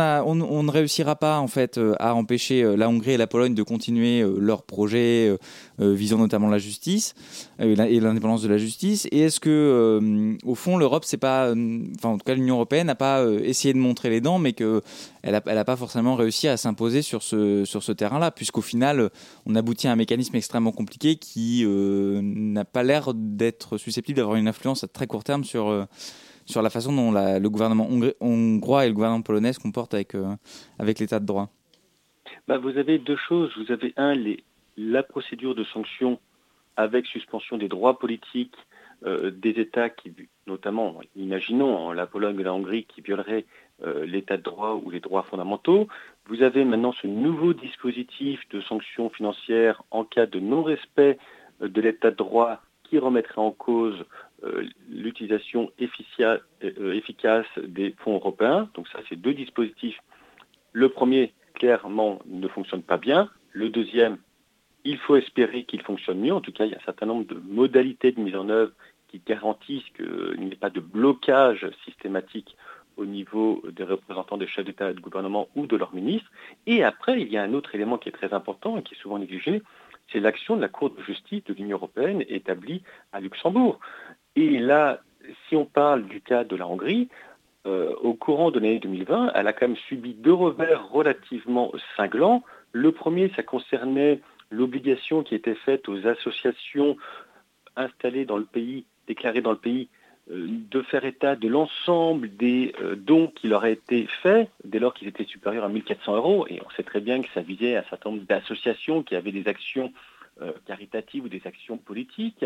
[0.63, 3.63] ne réussira pas en fait euh, à empêcher euh, la Hongrie et la Pologne de
[3.63, 5.37] continuer euh, leurs projets
[5.79, 7.13] visant notamment la justice
[7.59, 9.07] et l'indépendance de la justice.
[9.11, 11.53] Et est-ce que au fond l'Europe c'est pas,
[11.97, 14.81] enfin en tout cas l'Union européenne n'a pas essayé de montrer les dents, mais que
[15.23, 19.09] elle a, pas forcément réussi à s'imposer sur ce sur ce terrain-là, puisqu'au final
[19.45, 24.49] on aboutit à un mécanisme extrêmement compliqué qui n'a pas l'air d'être susceptible d'avoir une
[24.49, 25.87] influence à très court terme sur
[26.49, 27.87] sur la façon dont le gouvernement
[28.19, 30.35] hongrois et le gouvernement polonais se comportent avec, euh,
[30.79, 31.49] avec l'état de droit
[32.47, 33.51] bah, Vous avez deux choses.
[33.55, 34.43] Vous avez, un, les,
[34.75, 36.19] la procédure de sanction
[36.75, 38.55] avec suspension des droits politiques
[39.05, 40.11] euh, des États qui,
[40.47, 43.45] notamment, imaginons la Pologne et la Hongrie qui violeraient
[43.83, 45.87] euh, l'état de droit ou les droits fondamentaux.
[46.25, 51.19] Vous avez maintenant ce nouveau dispositif de sanctions financières en cas de non-respect
[51.61, 54.03] de l'état de droit qui remettrait en cause
[54.89, 58.69] l'utilisation euh, efficace des fonds européens.
[58.73, 59.99] Donc ça, c'est deux dispositifs.
[60.73, 63.29] Le premier, clairement, ne fonctionne pas bien.
[63.51, 64.17] Le deuxième,
[64.83, 66.33] il faut espérer qu'il fonctionne mieux.
[66.33, 68.71] En tout cas, il y a un certain nombre de modalités de mise en œuvre
[69.09, 72.55] qui garantissent qu'il n'y ait pas de blocage systématique
[72.97, 76.29] au niveau des représentants des chefs d'État et de gouvernement ou de leurs ministres.
[76.67, 78.97] Et après, il y a un autre élément qui est très important et qui est
[78.97, 79.63] souvent négligé,
[80.11, 83.79] c'est l'action de la Cour de justice de l'Union européenne établie à Luxembourg.
[84.39, 85.01] Et là,
[85.47, 87.09] si on parle du cas de la Hongrie,
[87.67, 92.41] euh, au courant de l'année 2020, elle a quand même subi deux revers relativement cinglants.
[92.71, 96.95] Le premier, ça concernait l'obligation qui était faite aux associations
[97.75, 99.89] installées dans le pays, déclarées dans le pays,
[100.31, 104.79] euh, de faire état de l'ensemble des euh, dons qui leur aient été faits dès
[104.79, 106.47] lors qu'ils étaient supérieurs à 1400 euros.
[106.49, 109.49] Et on sait très bien que ça visait un certain nombre d'associations qui avaient des
[109.49, 109.91] actions
[110.65, 112.45] caritatives ou des actions politiques.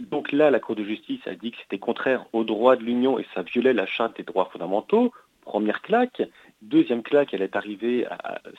[0.00, 3.18] Donc là, la Cour de justice a dit que c'était contraire aux droits de l'Union
[3.18, 5.12] et ça violait la charte des droits fondamentaux.
[5.42, 6.22] Première claque.
[6.62, 8.06] Deuxième claque, elle est arrivée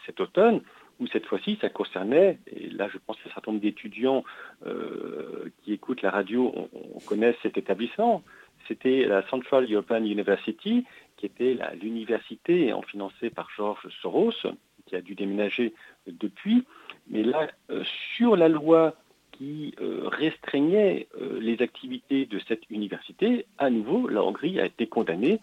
[0.05, 0.61] cet automne
[1.01, 4.23] où cette fois-ci, ça concernait, et là je pense qu'un certain nombre d'étudiants
[4.67, 8.21] euh, qui écoutent la radio, on, connaît cet établissement.
[8.67, 10.85] C'était la Central European University,
[11.17, 14.31] qui était l'université financée par Georges Soros,
[14.85, 15.73] qui a dû déménager
[16.05, 16.63] depuis.
[17.09, 17.83] Mais là, euh,
[18.15, 18.93] sur la loi
[19.41, 21.07] qui euh, restreignait
[21.39, 25.39] les activités de cette université, à nouveau, la Hongrie a été condamnée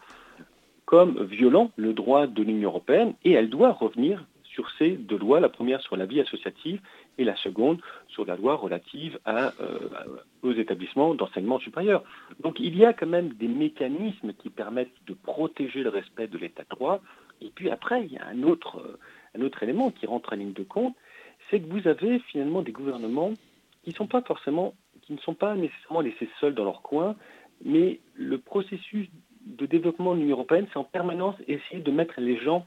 [0.85, 5.41] comme violant le droit de l'Union européenne et elle doit revenir sur ces deux lois,
[5.41, 6.81] la première sur la vie associative
[7.19, 9.79] et la seconde sur la loi relative à, euh,
[10.43, 12.05] aux établissements d'enseignement supérieur.
[12.41, 16.39] Donc il y a quand même des mécanismes qui permettent de protéger le respect de
[16.39, 17.01] l'état de droit.
[17.41, 18.97] Et puis après, il y a un autre,
[19.37, 20.95] un autre élément qui rentre en ligne de compte,
[21.51, 23.33] c'est que vous avez finalement des gouvernements
[23.89, 27.17] qui, sont pas forcément, qui ne sont pas nécessairement laissés seuls dans leur coin,
[27.65, 29.09] mais le processus
[29.47, 32.67] de développement de l'Union européenne, c'est en permanence essayer de mettre les gens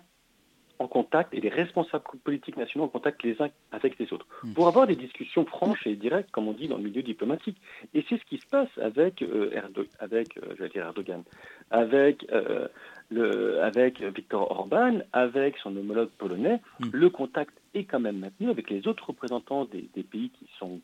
[0.79, 4.53] en contact et les responsables politiques nationaux en contact les uns avec les autres hmm.
[4.53, 7.57] pour avoir des discussions franches et directes, comme on dit dans le milieu diplomatique.
[7.93, 9.51] Et c'est ce qui se passe avec, euh,
[9.99, 11.21] avec euh, dire Erdogan,
[11.69, 12.67] avec, euh,
[13.11, 16.59] le, avec Viktor Orban, avec son homologue polonais.
[16.79, 16.89] Hmm.
[16.91, 20.81] Le contact est quand même maintenu avec les autres représentants des, des pays qui sont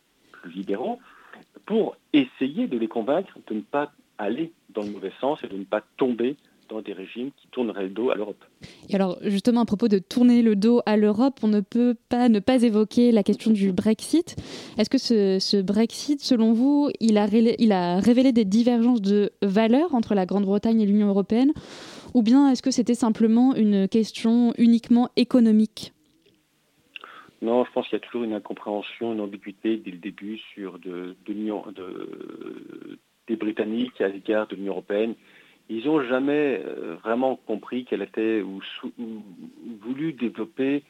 [0.48, 1.00] libéraux
[1.66, 5.58] pour essayer de les convaincre de ne pas aller dans le mauvais sens et de
[5.58, 6.36] ne pas tomber
[6.70, 8.44] dans des régimes qui tourneraient le dos à l'Europe.
[8.90, 12.30] Et alors, justement, à propos de tourner le dos à l'Europe, on ne peut pas
[12.30, 14.36] ne pas évoquer la question du Brexit.
[14.78, 20.26] Est-ce que ce, Brexit, selon vous, il a, révélé des divergences de valeurs entre la
[20.26, 21.54] Grande-Bretagne et l'Union européenne?
[22.14, 25.94] Ou bien est-ce que c'était simplement une question uniquement économique?
[27.42, 30.80] Non, je pense qu'il y a toujours une incompréhension, une ambiguïté dès le début sur
[30.80, 31.34] de, de,
[31.74, 35.16] de des Britanniques à l'égard de l'Union européenne
[35.70, 38.62] ils n'ont jamais euh, vraiment compris qu'elle était ou,
[39.82, 40.84] voulu développer,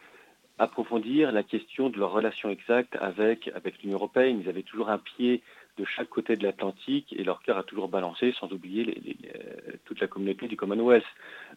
[0.59, 4.41] approfondir la question de leur relation exacte avec, avec l'Union européenne.
[4.41, 5.41] Ils avaient toujours un pied
[5.77, 8.97] de chaque côté de l'Atlantique et leur cœur a toujours balancé, sans oublier
[9.35, 11.05] euh, toute la communauté du Commonwealth.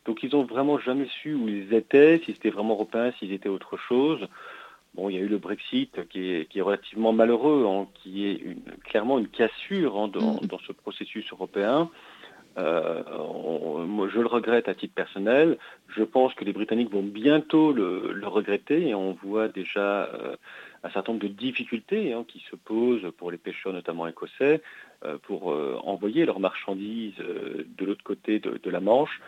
[0.05, 3.49] Donc ils n'ont vraiment jamais su où ils étaient, si c'était vraiment européen, s'ils étaient
[3.49, 4.27] autre chose.
[4.95, 8.27] Bon, il y a eu le Brexit qui est, qui est relativement malheureux, hein, qui
[8.27, 10.47] est une, clairement une cassure hein, dans, mm.
[10.47, 11.91] dans, ce processus européen.
[12.59, 15.59] Euh, moi, je le regrette à titre personnel.
[15.89, 20.37] Je pense que les Britanniques vont bientôt le, regretter et on voit déjà euh,
[20.83, 24.61] un certain nombre de difficultés hein, qui se posent pour les pêcheurs, notamment écossais,
[25.05, 29.21] euh, pour envoyer leurs marchandises de l'autre côté de, la Manche.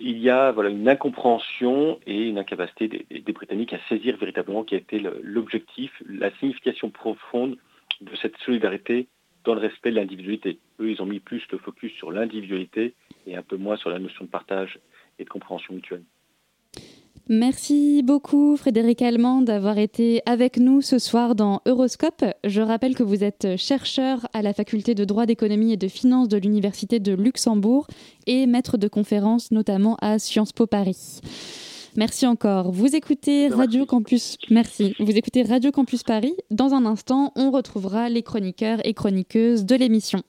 [0.00, 4.64] Il y a voilà, une incompréhension et une incapacité des, des Britanniques à saisir véritablement
[4.64, 7.56] qui a été l'objectif, la signification profonde
[8.00, 9.08] de cette solidarité
[9.44, 10.58] dans le respect de l'individualité.
[10.80, 12.94] Eux, ils ont mis plus le focus sur l'individualité
[13.26, 14.78] et un peu moins sur la notion de partage
[15.18, 16.02] et de compréhension mutuelle.
[17.28, 22.24] Merci beaucoup Frédéric Allemand d'avoir été avec nous ce soir dans Euroscope.
[22.44, 26.28] Je rappelle que vous êtes chercheur à la faculté de droit d'économie et de finance
[26.28, 27.88] de l'Université de Luxembourg
[28.28, 31.20] et maître de conférences notamment à Sciences Po Paris.
[31.96, 32.70] Merci encore.
[32.70, 34.38] Vous écoutez Radio Campus.
[34.48, 34.94] Merci.
[35.00, 36.36] Vous écoutez Radio Campus Paris.
[36.52, 40.22] Dans un instant, on retrouvera les chroniqueurs et chroniqueuses de l'émission.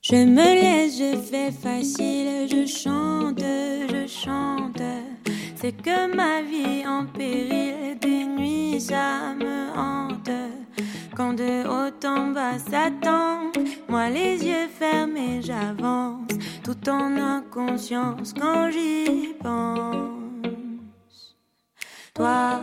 [0.00, 4.80] Je me laisse, je fais facile, je chante, je chante.
[5.60, 10.30] C'est que ma vie en péril, des nuits ça me hante.
[11.14, 13.52] Quand de haut en bas s'attend,
[13.86, 16.30] moi les yeux fermés j'avance,
[16.64, 21.36] tout en inconscience quand j'y pense.
[22.14, 22.62] Toi,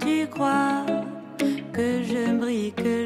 [0.00, 0.84] tu crois
[1.72, 3.01] que je brille, que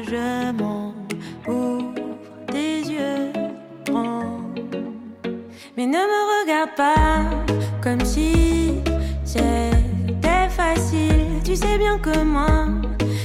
[11.77, 12.65] bien que moi,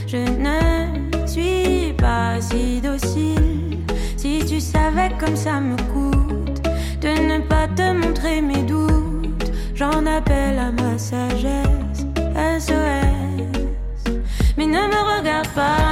[0.07, 3.79] je ne suis pas si docile.
[4.17, 6.63] Si tu savais comme ça me coûte
[7.01, 12.07] de ne pas te montrer mes doutes, j'en appelle à ma sagesse.
[12.59, 14.13] SOS.
[14.57, 15.92] Mais ne me regarde pas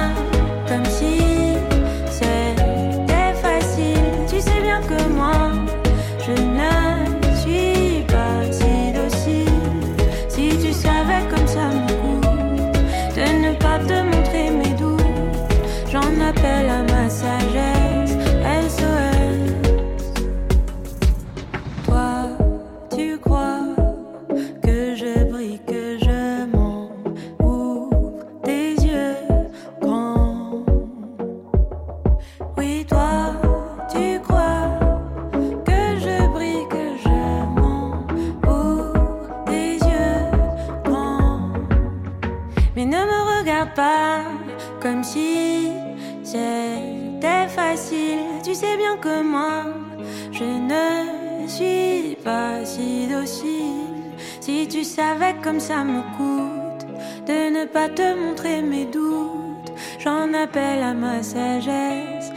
[60.53, 62.31] j'en appelle à ma sagesse.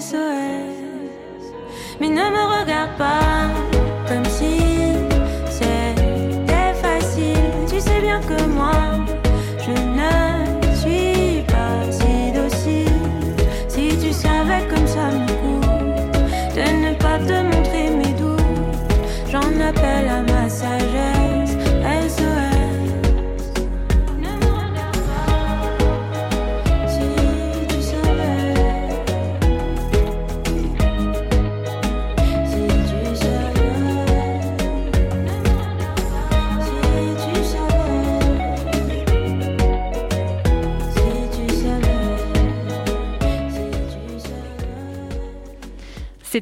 [0.00, 0.12] SOS.
[2.00, 3.39] Mais ne me regarde pas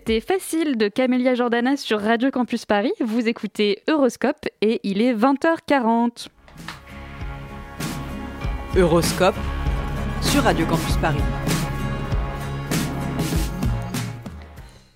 [0.09, 2.95] C'était facile de Camélia Jordana sur Radio Campus Paris.
[2.99, 6.29] Vous écoutez Euroscope et il est 20h40.
[8.75, 9.37] Euroscope
[10.23, 11.21] sur Radio Campus Paris.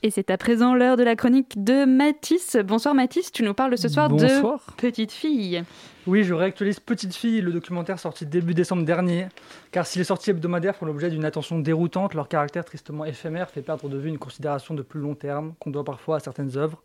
[0.04, 2.56] Et c'est à présent l'heure de la chronique de Mathis.
[2.64, 4.64] Bonsoir Mathis, tu nous parles ce soir Bonsoir.
[4.66, 5.62] de Petite Fille.
[6.08, 9.28] Oui, je réactualise Petite Fille, le documentaire sorti début décembre dernier.
[9.70, 13.62] Car si les sorties hebdomadaires font l'objet d'une attention déroutante, leur caractère tristement éphémère fait
[13.62, 16.82] perdre de vue une considération de plus long terme qu'on doit parfois à certaines œuvres.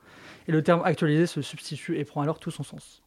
[0.47, 3.01] Et le terme actualisé se substitue et prend alors tout son sens.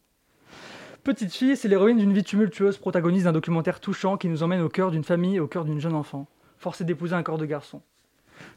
[1.05, 4.69] Petite Fille, c'est l'héroïne d'une vie tumultueuse, protagoniste d'un documentaire touchant qui nous emmène au
[4.69, 6.27] cœur d'une famille et au cœur d'une jeune enfant,
[6.59, 7.81] forcée d'épouser un corps de garçon.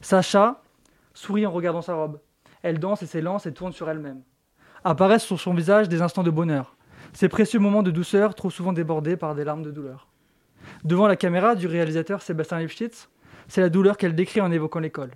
[0.02, 0.63] Sacha
[1.14, 2.20] sourit en regardant sa robe.
[2.62, 4.24] Elle danse et s'élance et tourne sur elle-même.
[4.84, 6.76] Apparaissent sur son visage des instants de bonheur,
[7.14, 10.08] ces précieux moments de douceur trop souvent débordés par des larmes de douleur.
[10.84, 13.10] Devant la caméra du réalisateur Sébastien Lifshitz,
[13.48, 15.12] c'est la douleur qu'elle décrit en évoquant l'école.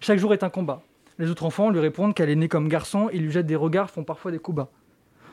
[0.00, 0.82] Chaque jour est un combat.
[1.18, 3.90] Les autres enfants lui répondent qu'elle est née comme garçon et lui jettent des regards,
[3.90, 4.70] font parfois des coups bas.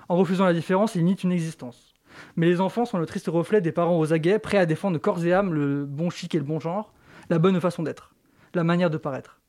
[0.08, 1.94] En refusant la différence, ils nient une existence.
[2.36, 5.26] Mais les enfants sont le triste reflet des parents aux aguets, prêts à défendre corps
[5.26, 6.94] et âme le bon chic et le bon genre,
[7.30, 8.14] la bonne façon d'être,
[8.54, 9.42] la manière de paraître.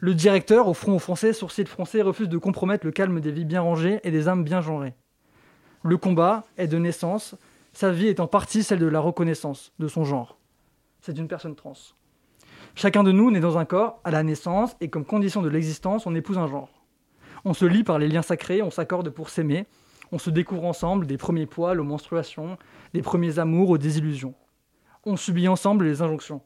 [0.00, 3.60] Le directeur, au front offensé, sourcil froncé, refuse de compromettre le calme des vies bien
[3.60, 4.94] rangées et des âmes bien genrées.
[5.82, 7.36] Le combat est de naissance,
[7.72, 10.38] sa vie est en partie celle de la reconnaissance de son genre.
[11.00, 11.74] C'est une personne trans.
[12.74, 16.06] Chacun de nous naît dans un corps à la naissance et comme condition de l'existence,
[16.06, 16.70] on épouse un genre.
[17.44, 19.66] On se lie par les liens sacrés, on s'accorde pour s'aimer,
[20.12, 22.56] On se découvre ensemble des premiers poils aux menstruations,
[22.92, 24.34] des premiers amours aux désillusions.
[25.04, 26.40] On subit ensemble les injonctions.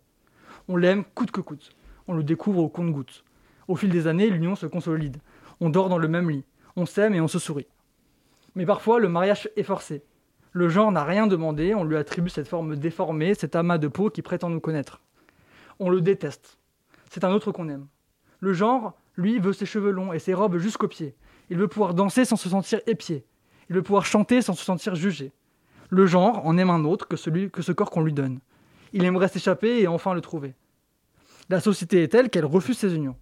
[0.69, 1.71] On l'aime coûte que coûte.
[2.07, 3.25] On le découvre au compte-gouttes.
[3.69, 5.19] Au fil des années, l'union se consolide.
[5.61, 6.45] On dort dans le même lit.
[6.75, 7.67] On s'aime et on se sourit.
[8.55, 10.03] Mais parfois, le mariage est forcé.
[10.53, 14.09] Le genre n'a rien demandé, on lui attribue cette forme déformée, cet amas de peau
[14.09, 15.03] qui prétend nous connaître.
[15.79, 16.59] On le déteste.
[17.11, 17.87] C'est un autre qu'on aime.
[18.41, 21.15] Le genre, lui, veut ses cheveux longs et ses robes jusqu'aux pieds.
[21.51, 23.27] Il veut pouvoir danser sans se sentir épié.
[23.69, 25.33] Il veut pouvoir chanter sans se sentir jugé.
[25.91, 28.41] Le genre en aime un autre que, celui, que ce corps qu'on lui donne.
[28.93, 30.55] Il aimerait s'échapper et enfin le trouver.
[31.51, 33.17] La société est telle qu'elle refuse ces unions.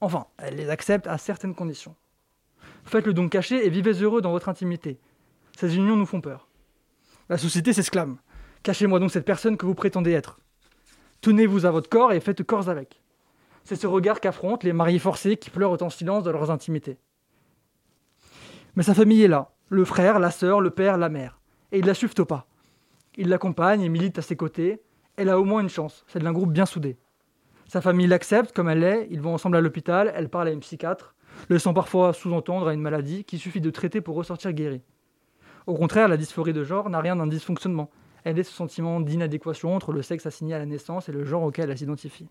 [0.00, 1.94] Enfin, elle les accepte à certaines conditions.
[2.84, 4.98] Faites-le donc caché et vivez heureux dans votre intimité.
[5.56, 6.48] Ces unions nous font peur.
[7.28, 8.18] La société s'exclame.
[8.62, 10.40] Cachez-moi donc cette personne que vous prétendez être.
[11.20, 13.02] Tenez-vous à votre corps et faites corps avec.
[13.64, 16.98] C'est ce regard qu'affrontent les mariés forcés qui pleurent en silence dans leurs intimités.
[18.74, 21.40] Mais sa famille est là, le frère, la sœur, le père, la mère.
[21.72, 22.46] Et ils la suivent au pas.
[23.16, 24.80] Ils l'accompagnent et militent à ses côtés.
[25.16, 26.96] Elle a au moins une chance, celle d'un groupe bien soudé.
[27.70, 30.58] Sa famille l'accepte comme elle est, ils vont ensemble à l'hôpital, elle parle à une
[30.58, 31.14] psychiatre,
[31.50, 34.82] laissant parfois sous-entendre à une maladie qu'il suffit de traiter pour ressortir guéri.
[35.68, 37.88] Au contraire, la dysphorie de genre n'a rien d'un dysfonctionnement.
[38.24, 41.44] Elle est ce sentiment d'inadéquation entre le sexe assigné à la naissance et le genre
[41.44, 42.28] auquel elle s'identifie.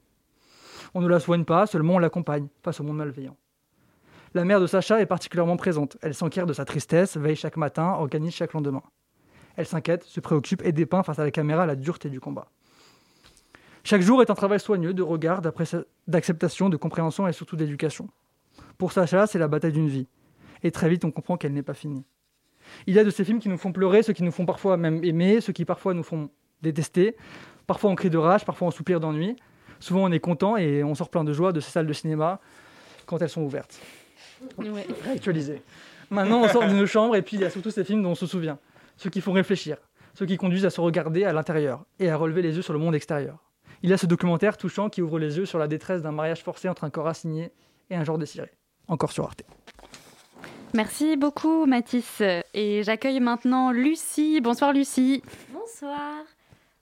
[0.93, 3.37] On ne la soigne pas, seulement on l'accompagne face au monde malveillant.
[4.33, 5.95] La mère de Sacha est particulièrement présente.
[6.01, 8.83] Elle s'enquiert de sa tristesse, veille chaque matin, organise chaque lendemain.
[9.55, 12.49] Elle s'inquiète, se préoccupe et dépeint face à la caméra la dureté du combat.
[13.83, 15.41] Chaque jour est un travail soigneux de regard,
[16.07, 18.09] d'acceptation, de compréhension et surtout d'éducation.
[18.77, 20.07] Pour Sacha, c'est la bataille d'une vie.
[20.63, 22.03] Et très vite, on comprend qu'elle n'est pas finie.
[22.87, 24.77] Il y a de ces films qui nous font pleurer, ceux qui nous font parfois
[24.77, 26.29] même aimer, ceux qui parfois nous font
[26.61, 27.15] détester.
[27.67, 29.35] Parfois on crie de rage, parfois on soupire d'ennui.
[29.79, 32.39] Souvent on est content et on sort plein de joie de ces salles de cinéma
[33.05, 33.79] quand elles sont ouvertes.
[34.57, 34.85] Ouais.
[35.03, 35.61] Réactualisées.
[36.09, 38.11] Maintenant on sort de nos chambres et puis il y a surtout ces films dont
[38.11, 38.59] on se souvient.
[38.97, 39.77] Ceux qui font réfléchir,
[40.13, 42.79] ceux qui conduisent à se regarder à l'intérieur et à relever les yeux sur le
[42.79, 43.37] monde extérieur.
[43.81, 46.43] Il y a ce documentaire touchant qui ouvre les yeux sur la détresse d'un mariage
[46.43, 47.51] forcé entre un corps assigné
[47.89, 48.51] et un genre désiré.
[48.87, 49.43] Encore sur Arte.
[50.73, 52.21] Merci beaucoup Mathis.
[52.53, 54.41] Et j'accueille maintenant Lucie.
[54.41, 55.23] Bonsoir Lucie.
[55.53, 56.23] Bonsoir.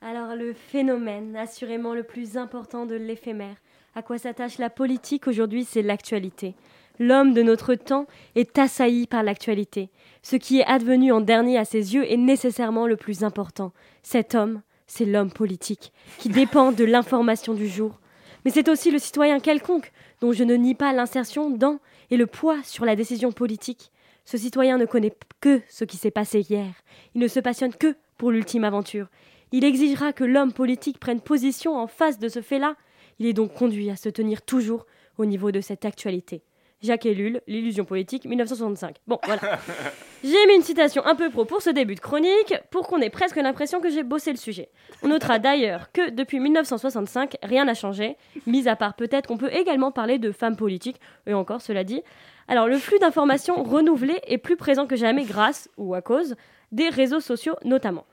[0.01, 3.55] Alors le phénomène, assurément le plus important de l'éphémère,
[3.95, 6.55] à quoi s'attache la politique aujourd'hui, c'est l'actualité.
[6.99, 9.89] L'homme de notre temps est assailli par l'actualité.
[10.23, 13.71] Ce qui est advenu en dernier à ses yeux est nécessairement le plus important.
[14.03, 17.99] Cet homme, c'est l'homme politique, qui dépend de l'information du jour.
[18.45, 21.79] Mais c'est aussi le citoyen quelconque, dont je ne nie pas l'insertion dans
[22.09, 23.91] et le poids sur la décision politique.
[24.25, 26.73] Ce citoyen ne connaît que ce qui s'est passé hier.
[27.15, 29.07] Il ne se passionne que pour l'ultime aventure.
[29.51, 32.75] Il exigera que l'homme politique prenne position en face de ce fait-là.
[33.19, 34.85] Il est donc conduit à se tenir toujours
[35.17, 36.41] au niveau de cette actualité.
[36.81, 38.97] Jacques Ellul, L'illusion politique, 1965.
[39.07, 39.41] Bon, voilà.
[40.23, 43.09] J'ai mis une citation un peu pro pour ce début de chronique, pour qu'on ait
[43.09, 44.69] presque l'impression que j'ai bossé le sujet.
[45.03, 49.53] On notera d'ailleurs que depuis 1965, rien n'a changé, mis à part peut-être qu'on peut
[49.53, 52.01] également parler de femmes politiques, et encore, cela dit.
[52.47, 56.35] Alors, le flux d'informations renouvelé est plus présent que jamais grâce, ou à cause,
[56.71, 58.05] des réseaux sociaux notamment.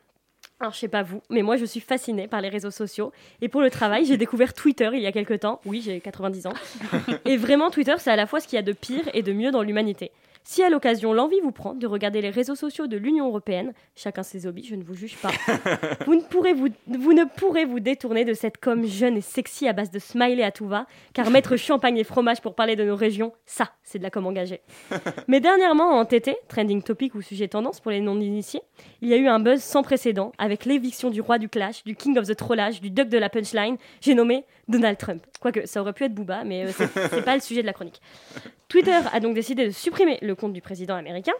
[0.64, 3.12] Alors, je sais pas vous, mais moi, je suis fascinée par les réseaux sociaux.
[3.42, 5.60] Et pour le travail, j'ai découvert Twitter il y a quelques temps.
[5.66, 6.54] Oui, j'ai 90 ans.
[7.26, 9.34] Et vraiment, Twitter, c'est à la fois ce qu'il y a de pire et de
[9.34, 10.10] mieux dans l'humanité.
[10.46, 14.22] Si à l'occasion l'envie vous prend de regarder les réseaux sociaux de l'Union européenne, chacun
[14.22, 15.30] ses hobbies, je ne vous juge pas,
[16.06, 19.66] vous, ne pourrez vous, vous ne pourrez vous détourner de cette com jeune et sexy
[19.66, 22.84] à base de smiley à tout va, car mettre champagne et fromage pour parler de
[22.84, 24.60] nos régions, ça, c'est de la com engagée.
[25.28, 28.60] Mais dernièrement, en TT, trending topic ou sujet tendance pour les non-initiés,
[29.00, 31.96] il y a eu un buzz sans précédent avec l'éviction du roi du clash, du
[31.96, 35.24] king of the trollage, du duck de la punchline, j'ai nommé Donald Trump.
[35.40, 37.72] Quoique, ça aurait pu être Booba, mais euh, c'est c'est pas le sujet de la
[37.72, 38.00] chronique.
[38.68, 41.34] Twitter a donc décidé de supprimer le compte du président américain.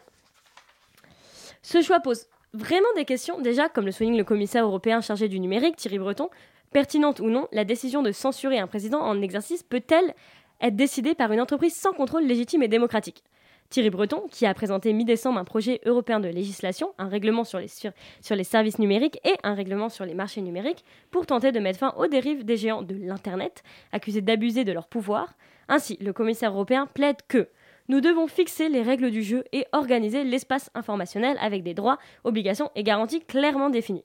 [1.62, 5.40] Ce choix pose vraiment des questions, déjà, comme le souligne le commissaire européen chargé du
[5.40, 6.28] numérique, Thierry Breton,
[6.72, 10.14] pertinente ou non, la décision de censurer un président en exercice peut-elle
[10.60, 13.22] être décidée par une entreprise sans contrôle légitime et démocratique?
[13.70, 18.44] Thierry Breton, qui a présenté mi-décembre un projet européen de législation, un règlement sur les,
[18.44, 22.06] services numériques et un règlement sur les marchés numériques, pour tenter de mettre fin aux
[22.06, 23.62] dérives des géants de l'Internet,
[23.92, 25.34] accusés d'abuser de leur pouvoir.
[25.68, 27.48] Ainsi, le commissaire européen plaide que
[27.88, 32.70] nous devons fixer les règles du jeu et organiser l'espace informationnel avec des droits, obligations
[32.74, 34.04] et garanties clairement définis.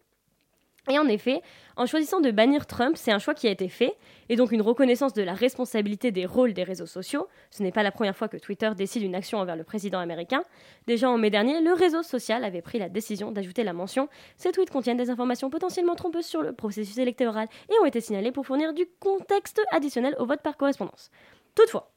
[0.88, 1.42] Et en effet,
[1.76, 3.96] en choisissant de bannir Trump, c'est un choix qui a été fait,
[4.30, 7.28] et donc une reconnaissance de la responsabilité des rôles des réseaux sociaux.
[7.52, 10.44] Ce n'est pas la première fois que Twitter décide une action envers le président américain.
[10.88, 14.52] Déjà en mai dernier, le réseau social avait pris la décision d'ajouter la mention Ces
[14.52, 18.46] tweets contiennent des informations potentiellement trompeuses sur le processus électoral et ont été signalés pour
[18.46, 21.12] fournir du contexte additionnel au vote par correspondance.
[21.56, 21.92] Toutefois,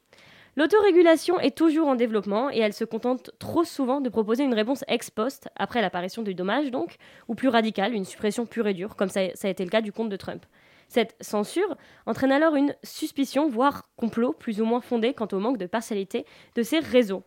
[0.55, 4.83] L'autorégulation est toujours en développement et elle se contente trop souvent de proposer une réponse
[4.87, 6.97] ex post, après l'apparition du dommage donc,
[7.27, 9.91] ou plus radicale, une suppression pure et dure, comme ça, a été le cas du
[9.91, 10.45] compte de Trump.
[10.89, 11.75] Cette censure
[12.05, 16.23] entraîne alors une suspicion, voire complot, plus ou moins fondé quant au manque de partialité
[16.53, 17.23] de ces réseaux.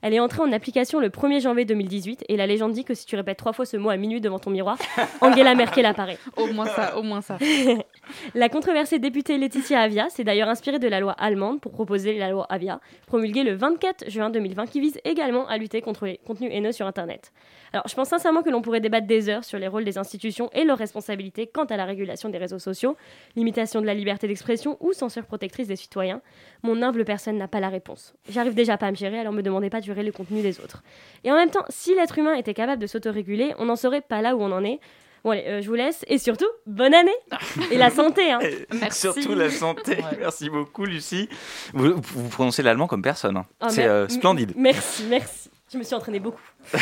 [0.06, 3.06] Elle est entrée en application le 1er janvier 2018 et la légende dit que si
[3.06, 4.76] tu répètes trois fois ce mot à minuit devant ton miroir,
[5.22, 6.18] Angela Merkel apparaît.
[6.36, 7.38] Au moins ça, au moins ça.
[8.34, 12.30] la controversée députée Laetitia Avia s'est d'ailleurs inspirée de la loi allemande pour proposer la
[12.30, 16.50] loi Avia, promulguée le 24 juin 2020, qui vise également à lutter contre les contenus
[16.52, 17.32] haineux sur Internet.
[17.72, 20.48] Alors, je pense sincèrement que l'on pourrait débattre des heures sur les rôles des institutions
[20.52, 22.96] et leurs responsabilités quant à la régulation des réseaux sociaux,
[23.34, 26.20] limitation de la liberté d'expression ou censure protectrice des citoyens.
[26.62, 28.14] Mon humble personne n'a pas la réponse.
[28.28, 30.60] J'arrive déjà pas à me gérer, alors me demandez pas de gérer le contenu des
[30.60, 30.84] autres.
[31.24, 34.22] Et en même temps, si l'être humain était capable de s'autoréguler, on n'en serait pas
[34.22, 34.78] là où on en est.
[35.24, 36.04] Bon, allez, euh, je vous laisse.
[36.06, 37.10] Et surtout, bonne année
[37.70, 38.40] Et la santé, hein
[38.78, 39.00] Merci.
[39.00, 39.98] Surtout la santé.
[40.18, 41.28] Merci beaucoup, Lucie.
[41.72, 43.38] Vous, vous prononcez l'allemand comme personne.
[43.38, 43.46] hein.
[43.62, 44.52] Oh, C'est euh, splendide.
[44.56, 45.50] Merci, merci.
[45.72, 46.42] Je me suis entraînée beaucoup.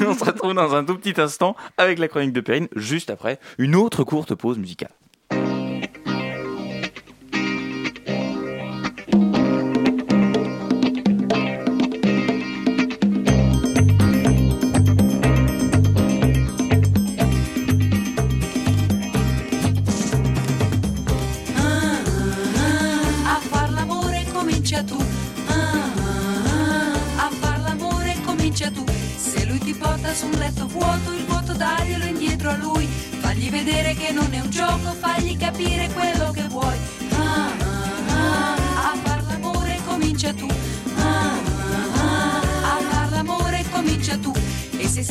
[0.00, 3.38] On se retrouve dans un tout petit instant avec la chronique de Perrine, juste après
[3.58, 4.90] une autre courte pause musicale.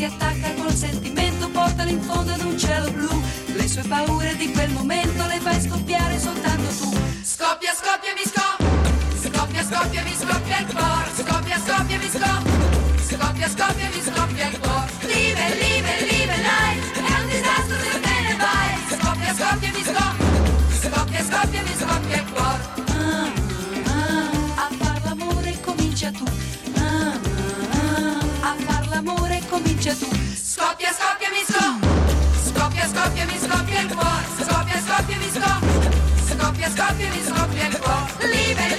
[0.09, 3.09] Attacca col sentimento, portalo in fondo ad un cielo blu.
[3.53, 6.89] Le sue paure di quel momento le fai scoppiare soltanto tu.
[7.23, 8.67] Scoppia, scoppia, mi scoppia.
[9.21, 11.09] Scoppia, scoppia, mi scoppia il cuore.
[11.15, 12.67] Scoppia, scoppia, mi scoppia.
[13.09, 14.91] Scoppia, scoppia, mi scoppia il cuore.
[15.01, 16.08] Live, live, live,
[36.89, 38.78] Kaffee bis auf den Kopf,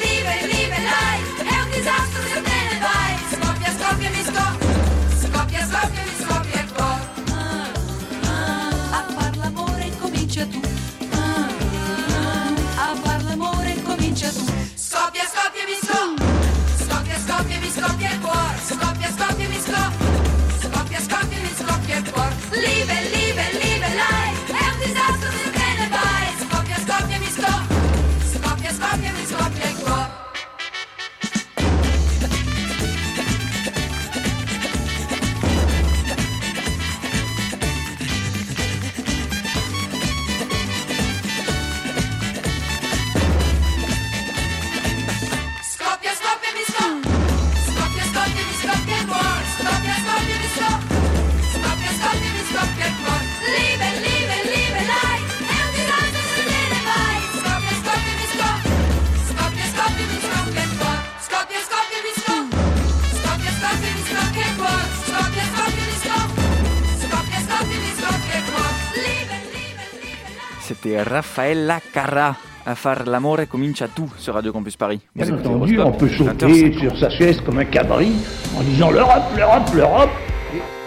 [71.10, 72.36] Raffaella Carra.
[72.64, 75.00] À faire l'amore comincia tu sur Radio Campus Paris.
[75.16, 76.78] Bien entendu, on peut sauter 20h50.
[76.78, 78.12] sur sa chaise comme un cabri
[78.56, 80.10] en disant l'Europe, l'Europe, l'Europe.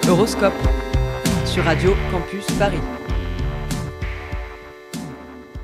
[0.08, 0.54] Horoscope
[1.46, 2.80] sur Radio Campus Paris.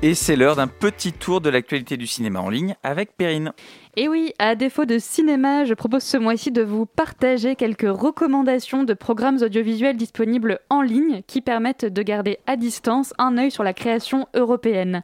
[0.02, 3.52] Et c'est l'heure d'un petit tour de l'actualité du cinéma en ligne avec Perrine.
[3.96, 8.82] Et oui, à défaut de cinéma, je propose ce mois-ci de vous partager quelques recommandations
[8.82, 13.62] de programmes audiovisuels disponibles en ligne qui permettent de garder à distance un œil sur
[13.62, 15.02] la création européenne.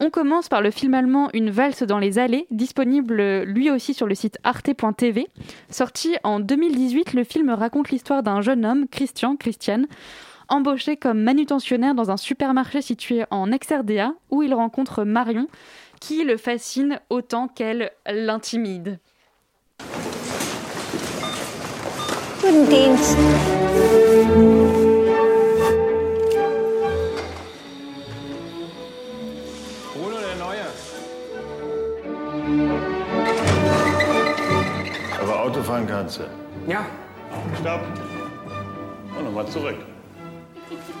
[0.00, 4.08] On commence par le film allemand Une valse dans les allées, disponible lui aussi sur
[4.08, 5.28] le site arte.tv.
[5.70, 9.82] Sorti en 2018, le film raconte l'histoire d'un jeune homme, Christian, Christian,
[10.48, 15.48] embauché comme manutentionnaire dans un supermarché situé en ex-RDA où il rencontre Marion
[16.00, 18.98] qui le fascine autant qu'elle l'intimide.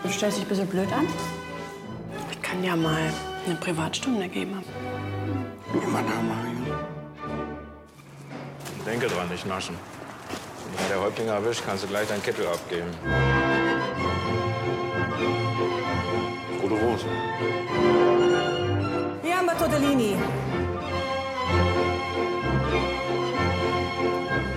[0.02, 1.06] Du stellst dich ein bisschen blöd an?
[2.30, 3.12] Ich kann ja mal
[3.46, 4.62] eine Privatstunde geben.
[5.72, 6.78] Immer da, Mario.
[8.86, 9.76] Denke dran, nicht naschen.
[10.76, 12.90] Wenn der Häuptling erwischt, kannst du gleich deinen Kittel abgeben.
[16.60, 17.06] Gute Hose.
[19.22, 20.16] Gamba Tortellini.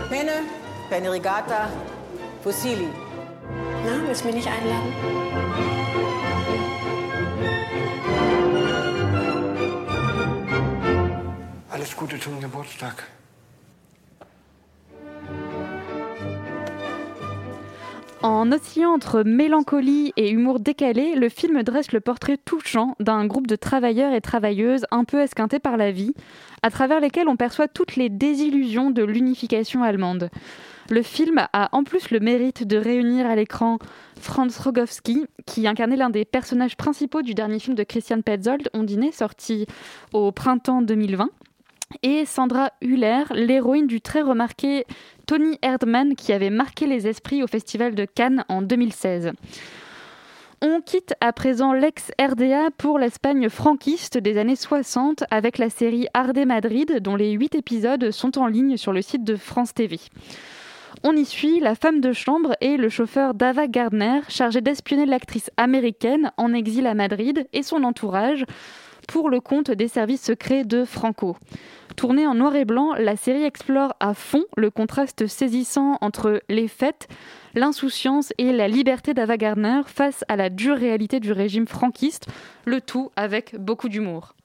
[0.09, 0.43] Penne,
[0.89, 1.69] Penne Rigata,
[2.43, 2.89] Fusilli.
[3.85, 4.93] Na, willst du mich nicht einladen?
[11.69, 13.03] Alles Gute zum Geburtstag.
[18.23, 23.47] En oscillant entre mélancolie et humour décalé, le film dresse le portrait touchant d'un groupe
[23.47, 26.13] de travailleurs et travailleuses un peu esquintés par la vie,
[26.61, 30.29] à travers lesquels on perçoit toutes les désillusions de l'unification allemande.
[30.91, 33.79] Le film a en plus le mérite de réunir à l'écran
[34.19, 39.09] Franz Rogowski, qui incarnait l'un des personnages principaux du dernier film de Christian Petzold, Ondine,
[39.13, 39.67] sorti
[40.11, 41.29] au printemps 2020
[42.03, 44.85] et Sandra Hüller, l'héroïne du très remarqué
[45.27, 49.31] Tony Erdmann qui avait marqué les esprits au Festival de Cannes en 2016.
[50.61, 56.43] On quitte à présent l'ex-RDA pour l'Espagne franquiste des années 60 avec la série Ardé
[56.43, 59.97] Madrid dont les 8 épisodes sont en ligne sur le site de France TV.
[61.03, 65.49] On y suit la femme de chambre et le chauffeur Dava Gardner, chargé d'espionner l'actrice
[65.57, 68.45] américaine en exil à Madrid et son entourage
[69.07, 71.37] pour le compte des services secrets de Franco.
[71.95, 76.67] Tournée en noir et blanc, la série explore à fond le contraste saisissant entre les
[76.67, 77.07] fêtes,
[77.55, 82.27] l'insouciance et la liberté d'Ava Gardner face à la dure réalité du régime franquiste,
[82.65, 84.35] le tout avec beaucoup d'humour.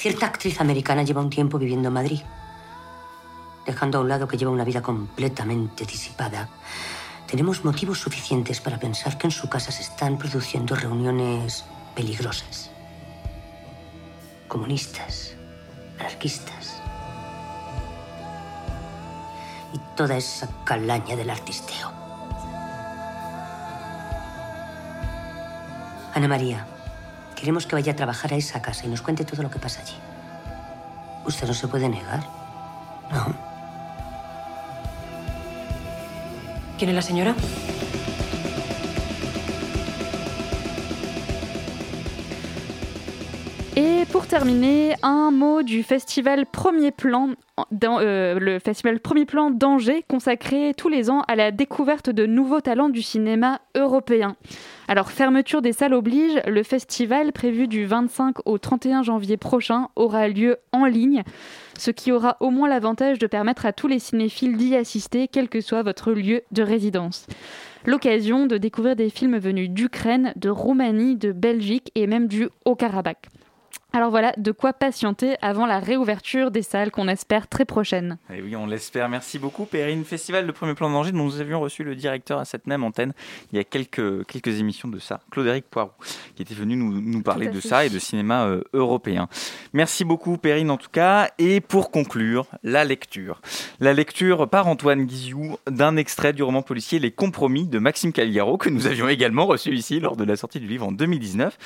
[0.00, 2.20] Cierta actriz americana lleva un tiempo viviendo en Madrid,
[3.66, 6.48] dejando a un lado que lleva una vida completamente disipada.
[7.26, 12.70] Tenemos motivos suficientes para pensar que en su casa se están produciendo reuniones peligrosas.
[14.48, 15.34] Comunistas,
[15.98, 16.80] anarquistas.
[19.74, 21.92] Y toda esa calaña del artisteo.
[26.14, 26.66] Ana María,
[27.40, 29.80] queremos que vaya a trabajar a esa casa y nos cuente todo lo que pasa
[29.80, 29.96] allí.
[31.24, 32.22] Usted no se puede negar.
[33.10, 33.34] No.
[36.76, 37.34] ¿Quién es la señora?
[43.76, 47.30] Et pour terminer, un mot du festival Premier Plan,
[47.84, 52.60] euh, le festival Premier Plan d'Angers, consacré tous les ans à la découverte de nouveaux
[52.60, 54.34] talents du cinéma européen.
[54.88, 60.26] Alors, fermeture des salles oblige, le festival, prévu du 25 au 31 janvier prochain, aura
[60.26, 61.22] lieu en ligne,
[61.78, 65.48] ce qui aura au moins l'avantage de permettre à tous les cinéphiles d'y assister, quel
[65.48, 67.26] que soit votre lieu de résidence.
[67.86, 73.28] L'occasion de découvrir des films venus d'Ukraine, de Roumanie, de Belgique et même du Haut-Karabakh.
[73.92, 78.18] Alors voilà, de quoi patienter avant la réouverture des salles qu'on espère très prochaine.
[78.32, 79.08] Et oui, on l'espère.
[79.08, 80.04] Merci beaucoup, Perrine.
[80.04, 83.12] Festival de Premier Plan d'Angers, dont nous avions reçu le directeur à cette même antenne
[83.52, 85.90] il y a quelques, quelques émissions de ça, Claude-Éric Poirot,
[86.36, 87.68] qui était venu nous, nous parler de fait.
[87.68, 89.28] ça et de cinéma euh, européen.
[89.72, 91.30] Merci beaucoup, Perrine, en tout cas.
[91.38, 93.40] Et pour conclure, la lecture.
[93.80, 98.56] La lecture par Antoine Guizou d'un extrait du roman policier Les Compromis de Maxime Calgaro,
[98.56, 101.58] que nous avions également reçu ici lors de la sortie du livre en 2019.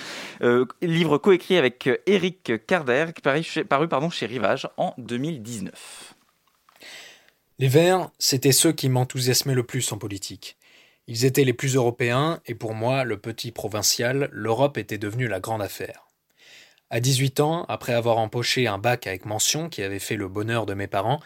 [0.43, 6.15] Euh, livre coécrit avec euh, Éric Carder, paru, chez, Rivage en 2019.
[7.59, 10.57] Les Verts, c'étaient ceux qui m'enthousiasmaient le plus en politique.
[11.09, 15.41] Ils étaient les plus européens, et pour moi, le petit provincial, l'Europe était devenue la
[15.41, 16.07] grande affaire.
[16.89, 20.67] À 18 ans, après avoir empoché un bac avec mention qui avait fait le bonheur
[20.67, 21.21] de mes parents,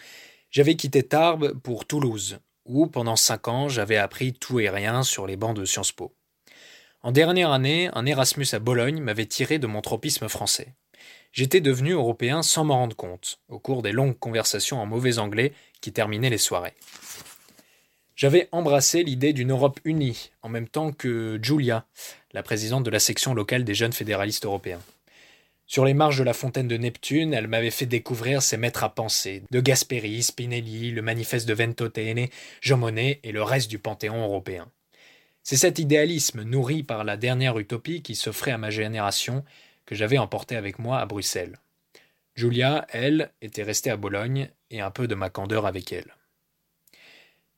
[0.51, 5.27] j'avais quitté Tarbes pour Toulouse, où pendant 5 ans j'avais appris tout et rien sur
[5.27, 6.15] les bancs de Sciences Po.
[7.09, 10.75] En dernière année, un Erasmus à Bologne m'avait tiré de mon tropisme français.
[11.33, 15.55] J'étais devenu européen sans m'en rendre compte, au cours des longues conversations en mauvais anglais
[15.81, 16.75] qui terminaient les soirées.
[18.15, 21.87] J'avais embrassé l'idée d'une Europe unie, en même temps que Julia,
[22.33, 24.83] la présidente de la section locale des jeunes fédéralistes européens.
[25.67, 28.95] Sur les marges de la fontaine de Neptune, elle m'avait fait découvrir ses maîtres à
[28.95, 32.29] penser, de Gasperi, Spinelli, le manifeste de Ventotene,
[32.61, 34.71] Jean Monnet et le reste du panthéon européen.
[35.49, 39.47] C'est cet idéalisme nourri par la dernière utopie qui s'offrait à ma génération
[39.87, 41.57] que j'avais emporté avec moi à Bruxelles.
[42.35, 46.15] Julia, elle, était restée à Bologne et un peu de ma candeur avec elle.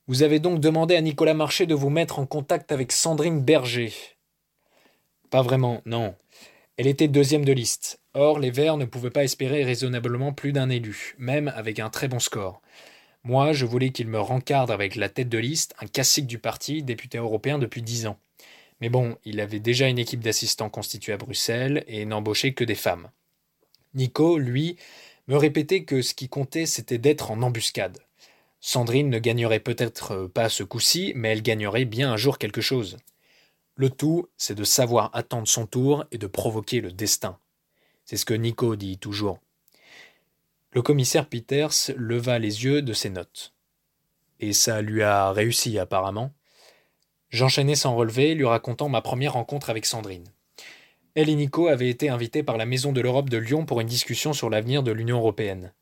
[0.07, 3.93] Vous avez donc demandé à Nicolas Marché de vous mettre en contact avec Sandrine Berger.
[5.29, 6.15] Pas vraiment, non.
[6.77, 7.99] Elle était deuxième de liste.
[8.15, 12.07] Or, les Verts ne pouvaient pas espérer raisonnablement plus d'un élu, même avec un très
[12.07, 12.63] bon score.
[13.23, 16.83] Moi, je voulais qu'il me rencadre avec la tête de liste, un classique du parti,
[16.83, 18.19] député européen depuis dix ans.
[18.81, 22.75] Mais bon, il avait déjà une équipe d'assistants constituée à Bruxelles et n'embauchait que des
[22.75, 23.11] femmes.
[23.93, 24.77] Nico, lui,
[25.29, 27.99] me répétait que ce qui comptait, c'était d'être en embuscade.
[28.61, 32.97] Sandrine ne gagnerait peut-être pas ce coup-ci, mais elle gagnerait bien un jour quelque chose.
[33.75, 37.39] Le tout, c'est de savoir attendre son tour et de provoquer le destin.
[38.05, 39.39] C'est ce que Nico dit toujours.
[40.73, 43.55] Le commissaire Peters leva les yeux de ses notes.
[44.39, 46.33] Et ça lui a réussi apparemment.
[47.31, 50.33] J'enchaînais sans relever, lui racontant ma première rencontre avec Sandrine.
[51.17, 53.89] Elle et Nico avaient été invités par la Maison de l'Europe de Lyon pour une
[53.89, 55.73] discussion sur l'avenir de l'Union européenne.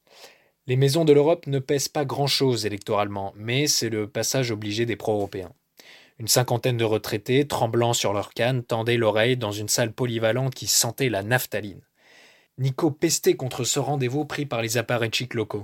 [0.66, 4.96] Les maisons de l'Europe ne pèsent pas grand-chose électoralement, mais c'est le passage obligé des
[4.96, 5.52] pro-européens.
[6.18, 10.66] Une cinquantaine de retraités, tremblant sur leur canne, tendaient l'oreille dans une salle polyvalente qui
[10.66, 11.82] sentait la naphtaline.
[12.58, 15.62] Nico pestait contre ce rendez-vous pris par les apparatchiks locaux.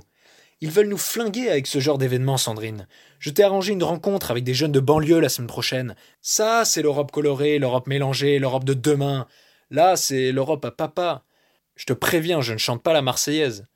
[0.61, 2.87] Ils veulent nous flinguer avec ce genre d'événement, Sandrine.
[3.19, 5.95] Je t'ai arrangé une rencontre avec des jeunes de banlieue la semaine prochaine.
[6.21, 9.27] Ça, c'est l'Europe colorée, l'Europe mélangée, l'Europe de demain.
[9.69, 11.25] Là, c'est l'Europe à papa.
[11.75, 13.67] Je te préviens, je ne chante pas la Marseillaise.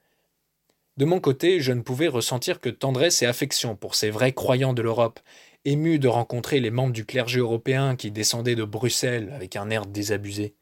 [0.95, 4.73] De mon côté, je ne pouvais ressentir que tendresse et affection pour ces vrais croyants
[4.73, 5.19] de l'Europe,
[5.65, 9.85] émus de rencontrer les membres du clergé européen qui descendaient de Bruxelles avec un air
[9.85, 10.55] désabusé.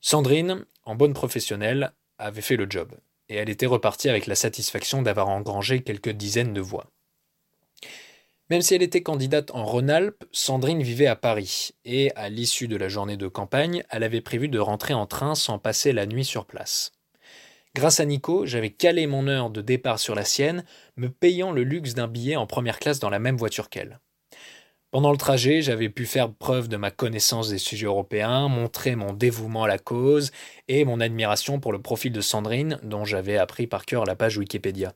[0.00, 2.92] Sandrine, en bonne professionnelle, avait fait le job,
[3.28, 6.90] et elle était repartie avec la satisfaction d'avoir engrangé quelques dizaines de voix.
[8.50, 12.76] Même si elle était candidate en Rhône-Alpes, Sandrine vivait à Paris, et à l'issue de
[12.76, 16.24] la journée de campagne, elle avait prévu de rentrer en train sans passer la nuit
[16.24, 16.92] sur place.
[17.74, 20.64] Grâce à Nico, j'avais calé mon heure de départ sur la sienne,
[20.96, 24.00] me payant le luxe d'un billet en première classe dans la même voiture qu'elle.
[24.92, 29.14] Pendant le trajet, j'avais pu faire preuve de ma connaissance des sujets européens, montrer mon
[29.14, 30.32] dévouement à la cause
[30.68, 34.36] et mon admiration pour le profil de Sandrine, dont j'avais appris par cœur la page
[34.36, 34.92] Wikipédia.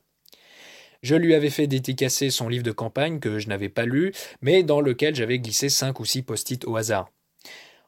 [1.01, 4.61] Je lui avais fait dédicacer son livre de campagne que je n'avais pas lu, mais
[4.61, 7.09] dans lequel j'avais glissé cinq ou six post-it au hasard.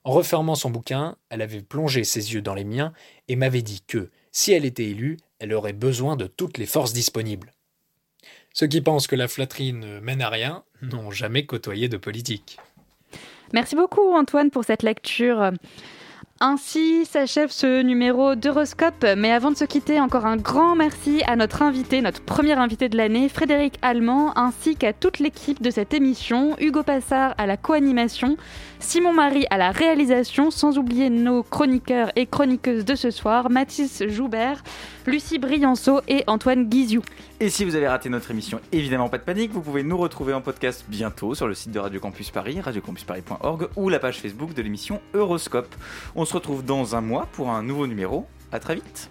[0.04, 2.92] En refermant son bouquin, elle avait plongé ses yeux dans les miens
[3.28, 6.94] et m'avait dit que, si elle était élue, elle aurait besoin de toutes les forces
[6.94, 7.54] disponibles.
[8.60, 12.58] Ceux qui pensent que la flatterie ne mène à rien n'ont jamais côtoyé de politique.
[13.54, 15.52] Merci beaucoup Antoine pour cette lecture.
[16.42, 21.38] Ainsi s'achève ce numéro d'Euroscope, mais avant de se quitter, encore un grand merci à
[21.38, 25.94] notre invité, notre premier invité de l'année, Frédéric Allemand, ainsi qu'à toute l'équipe de cette
[25.94, 28.36] émission, Hugo Passard à la co-animation,
[28.80, 34.04] Simon Marie à la réalisation, sans oublier nos chroniqueurs et chroniqueuses de ce soir, Mathis
[34.08, 34.64] Joubert,
[35.06, 37.02] Lucie Brianceau et Antoine Guiziou.
[37.40, 40.34] Et si vous avez raté notre émission, évidemment pas de panique, vous pouvez nous retrouver
[40.34, 44.54] en podcast bientôt sur le site de Radio Campus Paris, radiocampusparis.org ou la page Facebook
[44.54, 45.74] de l'émission Euroscope.
[46.16, 48.26] On se retrouve dans un mois pour un nouveau numéro.
[48.52, 49.10] À très vite.